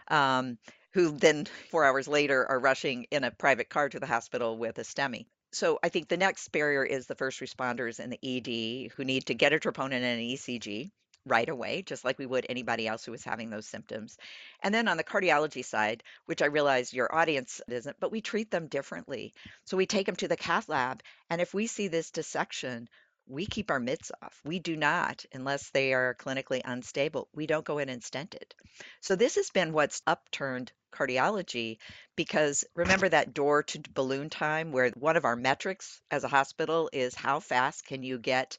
Um, 0.09 0.59
who 0.93 1.11
then 1.13 1.47
four 1.71 1.85
hours 1.85 2.09
later 2.09 2.47
are 2.47 2.59
rushing 2.59 3.05
in 3.11 3.25
a 3.25 3.31
private 3.31 3.69
car 3.69 3.89
to 3.89 4.01
the 4.01 4.07
hospital 4.07 4.59
with 4.59 4.79
a 4.79 4.83
STEMI. 4.83 5.27
So 5.53 5.79
I 5.83 5.89
think 5.89 6.09
the 6.09 6.17
next 6.17 6.49
barrier 6.49 6.85
is 6.85 7.07
the 7.07 7.15
first 7.15 7.41
responders 7.41 7.99
and 7.99 8.13
the 8.13 8.21
ED 8.23 8.93
who 8.93 9.05
need 9.05 9.27
to 9.27 9.35
get 9.35 9.53
a 9.53 9.59
troponin 9.59 9.93
and 9.93 10.05
an 10.05 10.21
ECG 10.21 10.91
right 11.27 11.49
away, 11.49 11.83
just 11.83 12.05
like 12.05 12.19
we 12.19 12.27
would 12.27 12.47
anybody 12.49 12.87
else 12.87 13.05
who 13.05 13.13
was 13.13 13.25
having 13.25 13.51
those 13.51 13.67
symptoms. 13.67 14.17
And 14.63 14.75
then 14.75 14.89
on 14.89 14.97
the 14.97 15.05
cardiology 15.05 15.65
side, 15.65 16.03
which 16.27 16.43
I 16.43 16.47
realize 16.47 16.93
your 16.95 17.15
audience 17.15 17.61
isn't, 17.69 18.01
but 18.01 18.13
we 18.13 18.21
treat 18.23 18.51
them 18.51 18.69
differently. 18.69 19.35
So 19.65 19.77
we 19.77 19.87
take 19.87 20.07
them 20.07 20.17
to 20.17 20.29
the 20.29 20.37
cath 20.37 20.69
lab, 20.69 21.03
and 21.31 21.41
if 21.41 21.53
we 21.55 21.67
see 21.67 21.89
this 21.89 22.11
dissection, 22.11 22.89
we 23.27 23.47
keep 23.47 23.71
our 23.71 23.81
mitts 23.81 24.13
off. 24.23 24.41
We 24.45 24.61
do 24.61 24.77
not, 24.77 25.25
unless 25.33 25.71
they 25.71 25.93
are 25.93 26.15
clinically 26.15 26.61
unstable, 26.65 27.29
we 27.35 27.47
don't 27.47 27.65
go 27.65 27.79
in 27.79 27.89
and 27.89 28.03
stent 28.03 28.35
it. 28.35 28.55
So 29.01 29.17
this 29.17 29.35
has 29.35 29.51
been 29.51 29.73
what's 29.73 30.03
upturned 30.07 30.73
cardiology 30.93 31.79
because 32.15 32.65
remember 32.75 33.09
that 33.09 33.35
door 33.35 33.63
to 33.65 33.83
balloon 33.95 34.31
time 34.31 34.73
where 34.73 34.91
one 34.91 35.17
of 35.17 35.25
our 35.25 35.37
metrics 35.37 36.01
as 36.11 36.25
a 36.25 36.29
hospital 36.29 36.89
is 36.93 37.15
how 37.15 37.41
fast 37.41 37.85
can 37.85 38.03
you 38.03 38.19
get 38.19 38.59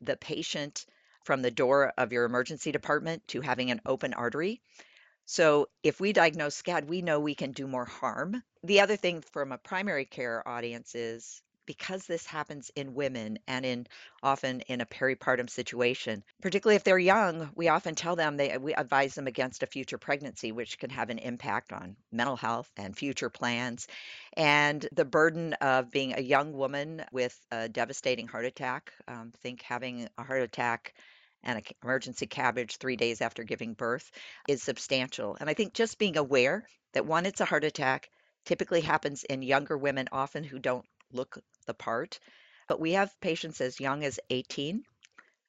the 0.00 0.16
patient 0.16 0.86
from 1.28 1.42
the 1.42 1.50
door 1.50 1.92
of 1.98 2.10
your 2.10 2.24
emergency 2.24 2.72
department 2.72 3.22
to 3.28 3.42
having 3.42 3.70
an 3.70 3.82
open 3.84 4.14
artery. 4.14 4.62
So 5.26 5.68
if 5.82 6.00
we 6.00 6.14
diagnose 6.14 6.62
SCAD, 6.62 6.86
we 6.86 7.02
know 7.02 7.20
we 7.20 7.34
can 7.34 7.52
do 7.52 7.66
more 7.66 7.84
harm. 7.84 8.42
The 8.62 8.80
other 8.80 8.96
thing 8.96 9.20
from 9.20 9.52
a 9.52 9.58
primary 9.58 10.06
care 10.06 10.42
audience 10.48 10.94
is 10.94 11.42
because 11.66 12.06
this 12.06 12.24
happens 12.24 12.70
in 12.76 12.94
women 12.94 13.38
and 13.46 13.66
in 13.66 13.86
often 14.22 14.62
in 14.62 14.80
a 14.80 14.86
peripartum 14.86 15.50
situation, 15.50 16.24
particularly 16.40 16.76
if 16.76 16.84
they're 16.84 16.98
young, 16.98 17.50
we 17.54 17.68
often 17.68 17.94
tell 17.94 18.16
them 18.16 18.38
they 18.38 18.56
we 18.56 18.72
advise 18.72 19.14
them 19.14 19.26
against 19.26 19.62
a 19.62 19.66
future 19.66 19.98
pregnancy, 19.98 20.50
which 20.50 20.78
can 20.78 20.88
have 20.88 21.10
an 21.10 21.18
impact 21.18 21.74
on 21.74 21.94
mental 22.10 22.36
health 22.36 22.70
and 22.78 22.96
future 22.96 23.28
plans. 23.28 23.86
And 24.32 24.88
the 24.92 25.04
burden 25.04 25.52
of 25.60 25.90
being 25.90 26.14
a 26.14 26.22
young 26.22 26.54
woman 26.54 27.04
with 27.12 27.38
a 27.50 27.68
devastating 27.68 28.28
heart 28.28 28.46
attack, 28.46 28.94
um, 29.06 29.34
think 29.42 29.60
having 29.60 30.08
a 30.16 30.22
heart 30.22 30.40
attack 30.40 30.94
and 31.42 31.58
an 31.58 31.64
emergency 31.82 32.26
CABG 32.26 32.76
three 32.76 32.96
days 32.96 33.20
after 33.20 33.44
giving 33.44 33.74
birth 33.74 34.10
is 34.48 34.62
substantial. 34.62 35.36
And 35.40 35.48
I 35.48 35.54
think 35.54 35.74
just 35.74 35.98
being 35.98 36.16
aware 36.16 36.66
that 36.94 37.06
one, 37.06 37.26
it's 37.26 37.40
a 37.40 37.44
heart 37.44 37.64
attack, 37.64 38.08
typically 38.44 38.80
happens 38.80 39.24
in 39.24 39.42
younger 39.42 39.76
women, 39.76 40.08
often 40.12 40.44
who 40.44 40.58
don't 40.58 40.86
look 41.12 41.38
the 41.66 41.74
part. 41.74 42.18
But 42.66 42.80
we 42.80 42.92
have 42.92 43.20
patients 43.20 43.60
as 43.60 43.80
young 43.80 44.04
as 44.04 44.20
18, 44.30 44.82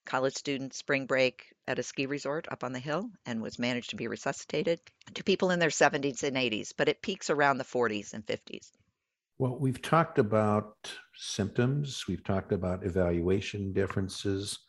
college 0.05 0.35
student, 0.35 0.73
spring 0.73 1.05
break 1.05 1.53
at 1.67 1.79
a 1.79 1.83
ski 1.83 2.05
resort 2.05 2.47
up 2.51 2.63
on 2.63 2.73
the 2.73 2.79
hill 2.79 3.09
and 3.25 3.41
was 3.41 3.59
managed 3.59 3.91
to 3.91 3.95
be 3.95 4.07
resuscitated, 4.07 4.79
to 5.13 5.23
people 5.23 5.51
in 5.51 5.59
their 5.59 5.69
70s 5.69 6.23
and 6.23 6.35
80s, 6.35 6.73
but 6.75 6.89
it 6.89 7.01
peaks 7.01 7.29
around 7.29 7.57
the 7.57 7.63
40s 7.63 8.13
and 8.13 8.25
50s. 8.25 8.71
Well, 9.37 9.57
we've 9.57 9.81
talked 9.81 10.19
about 10.19 10.75
symptoms, 11.15 12.05
we've 12.07 12.23
talked 12.23 12.51
about 12.51 12.85
evaluation 12.85 13.71
differences. 13.71 14.59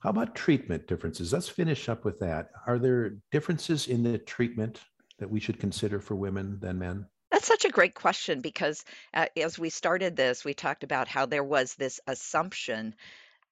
How 0.00 0.10
about 0.10 0.34
treatment 0.34 0.86
differences? 0.86 1.32
Let's 1.32 1.48
finish 1.48 1.88
up 1.88 2.06
with 2.06 2.18
that. 2.20 2.50
Are 2.66 2.78
there 2.78 3.16
differences 3.30 3.86
in 3.86 4.02
the 4.02 4.16
treatment 4.18 4.80
that 5.18 5.30
we 5.30 5.40
should 5.40 5.60
consider 5.60 6.00
for 6.00 6.14
women 6.14 6.58
than 6.58 6.78
men? 6.78 7.06
That's 7.30 7.46
such 7.46 7.66
a 7.66 7.70
great 7.70 7.94
question 7.94 8.40
because 8.40 8.84
uh, 9.12 9.26
as 9.36 9.58
we 9.58 9.68
started 9.68 10.16
this, 10.16 10.44
we 10.44 10.54
talked 10.54 10.84
about 10.84 11.06
how 11.06 11.26
there 11.26 11.44
was 11.44 11.74
this 11.74 12.00
assumption 12.06 12.94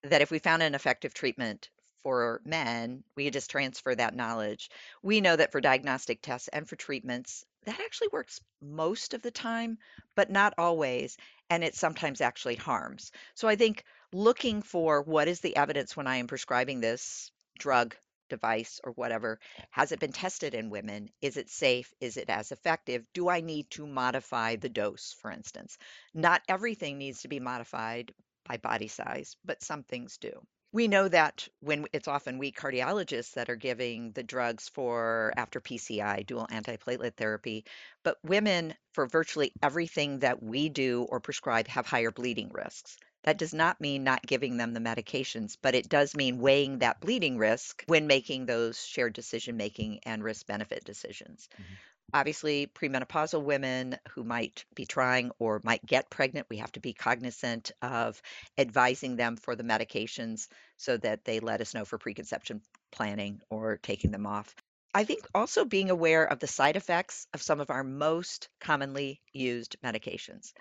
that 0.03 0.23
if 0.23 0.31
we 0.31 0.39
found 0.39 0.63
an 0.63 0.75
effective 0.75 1.13
treatment 1.13 1.69
for 2.03 2.41
men, 2.45 3.05
we 3.15 3.25
could 3.25 3.35
just 3.35 3.51
transfer 3.51 3.95
that 3.95 4.17
knowledge. 4.17 4.71
We 5.03 5.21
know 5.21 5.37
that 5.37 5.53
for 5.53 5.61
diagnostic 5.61 6.23
tests 6.23 6.49
and 6.49 6.67
for 6.67 6.77
treatments, 6.77 7.45
that 7.67 7.79
actually 7.81 8.09
works 8.11 8.41
most 8.63 9.13
of 9.13 9.21
the 9.21 9.31
time, 9.31 9.77
but 10.15 10.31
not 10.31 10.55
always. 10.57 11.19
And 11.51 11.63
it 11.63 11.75
sometimes 11.75 12.23
actually 12.23 12.55
harms. 12.55 13.13
So 13.35 13.49
I 13.49 13.57
think 13.57 13.85
looking 14.13 14.63
for 14.63 15.03
what 15.03 15.29
is 15.29 15.41
the 15.41 15.57
evidence 15.57 15.97
when 15.97 16.07
I 16.07 16.17
am 16.17 16.27
prescribing 16.27 16.81
this 16.81 17.31
drug, 17.59 17.97
device, 18.29 18.81
or 18.85 18.93
whatever, 18.93 19.41
has 19.71 19.93
it 19.93 20.01
been 20.01 20.13
tested 20.13 20.55
in 20.55 20.71
women? 20.71 21.11
Is 21.21 21.37
it 21.37 21.51
safe? 21.51 21.93
Is 22.01 22.17
it 22.17 22.31
as 22.31 22.53
effective? 22.53 23.05
Do 23.13 23.29
I 23.29 23.41
need 23.41 23.71
to 23.71 23.87
modify 23.87 24.57
the 24.57 24.69
dose, 24.69 25.15
for 25.21 25.31
instance? 25.31 25.79
Not 26.15 26.43
everything 26.49 26.99
needs 26.99 27.23
to 27.23 27.29
be 27.29 27.41
modified 27.41 28.13
by 28.47 28.57
body 28.57 28.89
size, 28.89 29.37
but 29.45 29.63
some 29.63 29.83
things 29.83 30.17
do. 30.19 30.33
We 30.71 30.87
know 30.87 31.09
that 31.09 31.49
when 31.61 31.87
it's 31.95 32.09
often 32.09 32.37
we 32.37 32.53
cardiologists 32.53 33.33
that 33.33 33.49
are 33.49 33.57
giving 33.57 34.13
the 34.13 34.23
drugs 34.23 34.69
for 34.69 35.33
after 35.35 35.63
PCI, 35.63 36.27
dual 36.27 36.47
antiplatelet 36.51 37.15
therapy, 37.17 37.65
but 38.03 38.19
women 38.23 38.75
for 38.93 39.07
virtually 39.07 39.53
everything 39.63 40.19
that 40.19 40.43
we 40.43 40.69
do 40.69 41.07
or 41.09 41.21
prescribe 41.21 41.69
have 41.69 41.87
higher 41.87 42.11
bleeding 42.11 42.51
risks. 42.53 42.99
That 43.29 43.37
does 43.37 43.53
not 43.53 43.79
mean 43.79 44.05
not 44.05 44.27
giving 44.27 44.57
them 44.57 44.73
the 44.73 44.81
medications, 44.81 45.59
but 45.61 45.75
it 45.75 45.91
does 45.91 46.17
mean 46.17 46.39
weighing 46.39 46.79
that 46.79 47.03
bleeding 47.03 47.37
risk 47.37 47.85
when 47.87 48.07
making 48.07 48.47
those 48.47 48.83
shared 48.83 49.13
decision 49.13 49.59
making 49.59 50.01
and 50.07 50.25
risk 50.25 50.47
benefit 50.47 50.83
decisions. 50.83 51.47
Mm-hmm. 51.53 51.75
Obviously, 52.15 52.69
premenopausal 52.69 53.43
women 53.43 53.99
who 54.13 54.25
might 54.25 54.65
be 54.75 54.87
trying 54.87 55.31
or 55.39 55.61
might 55.63 55.85
get 55.85 56.09
pregnant, 56.09 56.47
we 56.49 56.57
have 56.57 56.73
to 56.73 56.81
be 56.81 56.95
cognizant 56.95 57.71
of 57.83 58.23
advising 58.57 59.17
them 59.17 59.37
for 59.37 59.55
the 59.55 59.63
medications 59.63 60.49
so 60.79 60.97
that 60.97 61.27
they 61.27 61.39
let 61.39 61.61
us 61.61 61.75
know 61.75 61.85
for 61.85 61.99
preconception 61.99 62.63
planning 62.93 63.43
or 63.51 63.77
taking 63.77 64.11
them 64.11 64.27
off. 64.27 64.55
I 64.95 65.05
think 65.05 65.27
also 65.35 65.67
being 65.67 65.91
aware 65.91 66.25
of 66.25 66.39
the 66.39 66.47
side 66.47 66.77
effects 66.77 67.27
of 67.35 67.43
some 67.43 67.61
of 67.61 67.69
our 67.69 67.85
most 67.85 68.49
commonly 68.59 69.21
used 69.35 69.77
medications. 69.85 70.55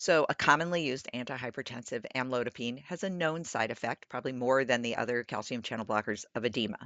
So, 0.00 0.26
a 0.28 0.34
commonly 0.34 0.82
used 0.82 1.08
antihypertensive, 1.12 2.06
amlodipine, 2.14 2.84
has 2.84 3.02
a 3.02 3.10
known 3.10 3.44
side 3.44 3.72
effect, 3.72 4.08
probably 4.08 4.32
more 4.32 4.64
than 4.64 4.82
the 4.82 4.96
other 4.96 5.24
calcium 5.24 5.60
channel 5.60 5.84
blockers, 5.84 6.24
of 6.36 6.44
edema. 6.44 6.78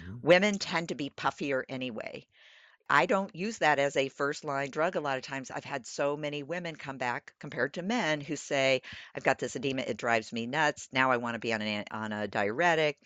Mm-hmm. 0.00 0.26
Women 0.26 0.58
tend 0.58 0.88
to 0.88 0.94
be 0.94 1.10
puffier 1.10 1.64
anyway. 1.68 2.26
I 2.88 3.06
don't 3.06 3.34
use 3.34 3.58
that 3.58 3.78
as 3.78 3.96
a 3.96 4.08
first 4.08 4.44
line 4.44 4.70
drug 4.70 4.96
a 4.96 5.00
lot 5.00 5.18
of 5.18 5.22
times. 5.22 5.50
I've 5.50 5.64
had 5.64 5.86
so 5.86 6.16
many 6.16 6.42
women 6.42 6.76
come 6.76 6.98
back 6.98 7.34
compared 7.40 7.74
to 7.74 7.82
men 7.82 8.20
who 8.20 8.36
say, 8.36 8.80
I've 9.14 9.24
got 9.24 9.38
this 9.38 9.56
edema, 9.56 9.82
it 9.82 9.96
drives 9.96 10.32
me 10.32 10.46
nuts. 10.46 10.88
Now 10.92 11.10
I 11.10 11.16
want 11.16 11.34
to 11.34 11.40
be 11.40 11.52
on 11.52 11.60
an 11.60 11.84
on 11.90 12.12
a 12.12 12.28
diuretic. 12.28 12.98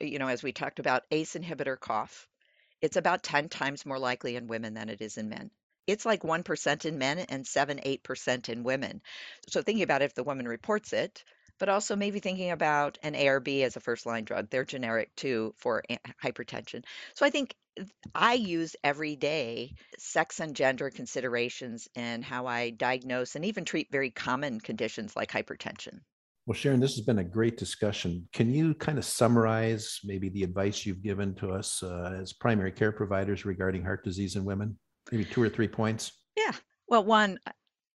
You 0.00 0.18
know, 0.18 0.28
as 0.28 0.42
we 0.42 0.52
talked 0.52 0.80
about 0.80 1.04
ACE 1.10 1.34
inhibitor 1.34 1.78
cough, 1.78 2.26
it's 2.80 2.96
about 2.96 3.22
10 3.22 3.48
times 3.48 3.86
more 3.86 3.98
likely 3.98 4.34
in 4.34 4.48
women 4.48 4.74
than 4.74 4.88
it 4.88 5.00
is 5.00 5.18
in 5.18 5.28
men. 5.28 5.50
It's 5.86 6.06
like 6.06 6.22
1% 6.22 6.84
in 6.84 6.98
men 6.98 7.18
and 7.18 7.46
7 7.46 7.78
8% 7.78 8.48
in 8.48 8.62
women. 8.62 9.00
So 9.48 9.62
thinking 9.62 9.82
about 9.82 10.02
if 10.02 10.14
the 10.14 10.24
woman 10.24 10.46
reports 10.46 10.92
it, 10.92 11.24
but 11.58 11.68
also 11.68 11.94
maybe 11.94 12.18
thinking 12.18 12.50
about 12.50 12.98
an 13.02 13.14
ARB 13.14 13.62
as 13.62 13.76
a 13.76 13.80
first 13.80 14.06
line 14.06 14.24
drug. 14.24 14.50
They're 14.50 14.64
generic 14.64 15.14
too 15.16 15.54
for 15.58 15.82
hypertension. 16.22 16.84
So 17.14 17.24
I 17.24 17.30
think 17.30 17.54
I 18.14 18.34
use 18.34 18.76
every 18.84 19.16
day 19.16 19.74
sex 19.98 20.40
and 20.40 20.54
gender 20.54 20.90
considerations 20.90 21.88
in 21.94 22.22
how 22.22 22.46
I 22.46 22.70
diagnose 22.70 23.34
and 23.34 23.44
even 23.44 23.64
treat 23.64 23.90
very 23.90 24.10
common 24.10 24.60
conditions 24.60 25.16
like 25.16 25.30
hypertension. 25.30 26.00
Well, 26.46 26.54
Sharon, 26.54 26.80
this 26.80 26.96
has 26.96 27.04
been 27.04 27.20
a 27.20 27.24
great 27.24 27.56
discussion. 27.56 28.28
Can 28.32 28.52
you 28.52 28.74
kind 28.74 28.98
of 28.98 29.04
summarize 29.04 30.00
maybe 30.02 30.28
the 30.28 30.42
advice 30.42 30.84
you've 30.84 31.02
given 31.02 31.34
to 31.36 31.52
us 31.52 31.80
uh, 31.84 32.18
as 32.20 32.32
primary 32.32 32.72
care 32.72 32.90
providers 32.90 33.44
regarding 33.44 33.84
heart 33.84 34.02
disease 34.02 34.34
in 34.34 34.44
women? 34.44 34.76
Maybe 35.12 35.24
two 35.26 35.42
or 35.42 35.48
three 35.50 35.68
points. 35.68 36.12
Yeah. 36.36 36.52
Well, 36.88 37.04
one, 37.04 37.38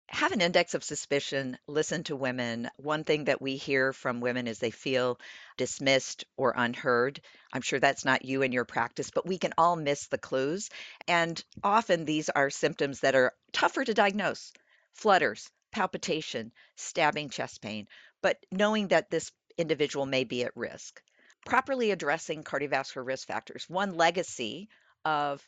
have 0.09 0.33
an 0.33 0.41
index 0.41 0.75
of 0.75 0.85
suspicion, 0.85 1.59
listen 1.67 2.05
to 2.05 2.15
women. 2.15 2.71
One 2.77 3.05
thing 3.05 3.25
that 3.25 3.43
we 3.43 3.57
hear 3.57 3.93
from 3.93 4.21
women 4.21 4.47
is 4.47 4.59
they 4.59 4.71
feel 4.71 5.19
dismissed 5.57 6.25
or 6.37 6.53
unheard. 6.57 7.21
I'm 7.53 7.63
sure 7.63 7.81
that's 7.81 8.05
not 8.05 8.25
you 8.25 8.43
in 8.43 8.53
your 8.53 8.67
practice, 8.67 9.11
but 9.11 9.27
we 9.27 9.39
can 9.39 9.55
all 9.59 9.77
miss 9.77 10.07
the 10.07 10.19
clues. 10.19 10.71
And 11.09 11.43
often 11.65 12.05
these 12.05 12.29
are 12.29 12.51
symptoms 12.51 13.01
that 13.01 13.17
are 13.17 13.33
tougher 13.53 13.83
to 13.83 13.95
diagnose 13.95 14.53
flutters, 14.93 15.51
palpitation, 15.73 16.53
stabbing 16.77 17.31
chest 17.31 17.61
pain, 17.61 17.89
but 18.23 18.39
knowing 18.53 18.89
that 18.89 19.11
this 19.11 19.33
individual 19.59 20.07
may 20.07 20.25
be 20.25 20.45
at 20.45 20.57
risk. 20.57 21.03
Properly 21.47 21.91
addressing 21.91 22.45
cardiovascular 22.45 23.07
risk 23.07 23.27
factors. 23.27 23.65
One 23.69 23.97
legacy 23.97 24.69
of 25.05 25.47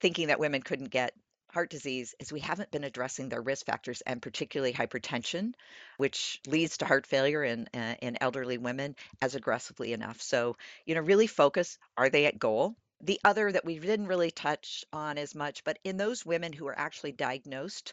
thinking 0.00 0.28
that 0.28 0.40
women 0.40 0.62
couldn't 0.62 0.90
get 0.90 1.12
heart 1.52 1.70
disease 1.70 2.14
is 2.18 2.32
we 2.32 2.40
haven't 2.40 2.70
been 2.70 2.84
addressing 2.84 3.28
their 3.28 3.40
risk 3.40 3.66
factors 3.66 4.02
and 4.02 4.20
particularly 4.20 4.72
hypertension, 4.72 5.54
which 5.96 6.40
leads 6.46 6.78
to 6.78 6.84
heart 6.84 7.06
failure 7.06 7.42
in 7.42 7.68
uh, 7.74 7.94
in 8.02 8.18
elderly 8.20 8.58
women 8.58 8.94
as 9.22 9.34
aggressively 9.34 9.92
enough. 9.92 10.20
So, 10.20 10.56
you 10.84 10.94
know, 10.94 11.00
really 11.00 11.26
focus 11.26 11.78
are 11.96 12.10
they 12.10 12.26
at 12.26 12.38
goal? 12.38 12.76
The 13.00 13.20
other 13.24 13.52
that 13.52 13.64
we 13.64 13.78
didn't 13.78 14.08
really 14.08 14.32
touch 14.32 14.84
on 14.92 15.18
as 15.18 15.34
much, 15.34 15.62
but 15.62 15.78
in 15.84 15.96
those 15.96 16.26
women 16.26 16.52
who 16.52 16.66
are 16.66 16.78
actually 16.78 17.12
diagnosed 17.12 17.92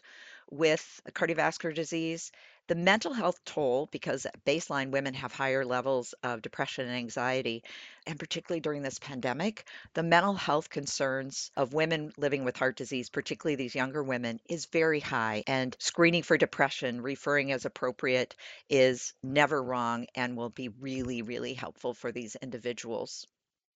with 0.50 1.00
cardiovascular 1.12 1.74
disease, 1.74 2.32
the 2.66 2.74
mental 2.74 3.12
health 3.12 3.40
toll, 3.44 3.88
because 3.92 4.26
at 4.26 4.44
baseline 4.44 4.90
women 4.90 5.14
have 5.14 5.32
higher 5.32 5.64
levels 5.64 6.12
of 6.24 6.42
depression 6.42 6.88
and 6.88 6.96
anxiety, 6.96 7.62
and 8.08 8.18
particularly 8.18 8.60
during 8.60 8.82
this 8.82 8.98
pandemic, 8.98 9.68
the 9.94 10.02
mental 10.02 10.34
health 10.34 10.68
concerns 10.70 11.52
of 11.56 11.72
women 11.72 12.12
living 12.16 12.42
with 12.42 12.56
heart 12.56 12.76
disease, 12.76 13.08
particularly 13.08 13.54
these 13.54 13.76
younger 13.76 14.02
women, 14.02 14.40
is 14.48 14.66
very 14.66 14.98
high. 14.98 15.44
And 15.46 15.76
screening 15.78 16.24
for 16.24 16.36
depression, 16.36 17.00
referring 17.00 17.52
as 17.52 17.64
appropriate, 17.64 18.34
is 18.68 19.12
never 19.22 19.62
wrong 19.62 20.08
and 20.16 20.36
will 20.36 20.50
be 20.50 20.68
really, 20.68 21.22
really 21.22 21.54
helpful 21.54 21.94
for 21.94 22.10
these 22.10 22.34
individuals. 22.42 23.28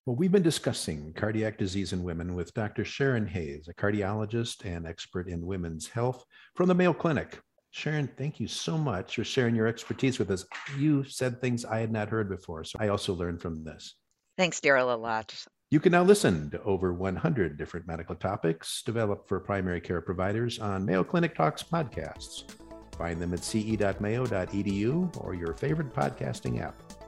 Well, 0.06 0.16
we've 0.16 0.32
been 0.32 0.42
discussing 0.42 1.12
cardiac 1.12 1.58
disease 1.58 1.92
in 1.92 2.02
women 2.02 2.34
with 2.34 2.54
Dr. 2.54 2.84
Sharon 2.86 3.26
Hayes, 3.26 3.68
a 3.68 3.74
cardiologist 3.74 4.64
and 4.64 4.86
expert 4.86 5.28
in 5.28 5.44
women's 5.44 5.88
health 5.88 6.24
from 6.56 6.68
the 6.68 6.74
Mayo 6.74 6.94
Clinic. 6.94 7.38
Sharon, 7.70 8.08
thank 8.16 8.40
you 8.40 8.48
so 8.48 8.78
much 8.78 9.16
for 9.16 9.24
sharing 9.24 9.54
your 9.54 9.66
expertise 9.66 10.18
with 10.18 10.30
us. 10.30 10.46
You 10.78 11.04
said 11.04 11.40
things 11.40 11.66
I 11.66 11.80
had 11.80 11.92
not 11.92 12.08
heard 12.08 12.30
before, 12.30 12.64
so 12.64 12.78
I 12.80 12.88
also 12.88 13.12
learned 13.12 13.42
from 13.42 13.62
this. 13.62 13.94
Thanks, 14.38 14.58
Darryl, 14.58 14.92
a 14.92 14.96
lot. 14.96 15.34
You 15.70 15.80
can 15.80 15.92
now 15.92 16.02
listen 16.02 16.50
to 16.50 16.62
over 16.62 16.94
100 16.94 17.58
different 17.58 17.86
medical 17.86 18.14
topics 18.14 18.82
developed 18.82 19.28
for 19.28 19.38
primary 19.38 19.82
care 19.82 20.00
providers 20.00 20.58
on 20.58 20.86
Mayo 20.86 21.04
Clinic 21.04 21.36
Talks 21.36 21.62
podcasts. 21.62 22.50
Find 22.96 23.20
them 23.20 23.34
at 23.34 23.44
ce.mayo.edu 23.44 25.24
or 25.24 25.34
your 25.34 25.54
favorite 25.54 25.94
podcasting 25.94 26.60
app. 26.62 26.99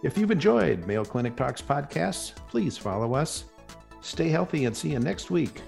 If 0.00 0.16
you've 0.16 0.30
enjoyed 0.30 0.86
Mayo 0.86 1.04
Clinic 1.04 1.34
Talks 1.34 1.60
podcasts, 1.60 2.32
please 2.48 2.78
follow 2.78 3.14
us. 3.14 3.44
Stay 4.00 4.28
healthy 4.28 4.66
and 4.66 4.76
see 4.76 4.90
you 4.90 5.00
next 5.00 5.28
week. 5.28 5.60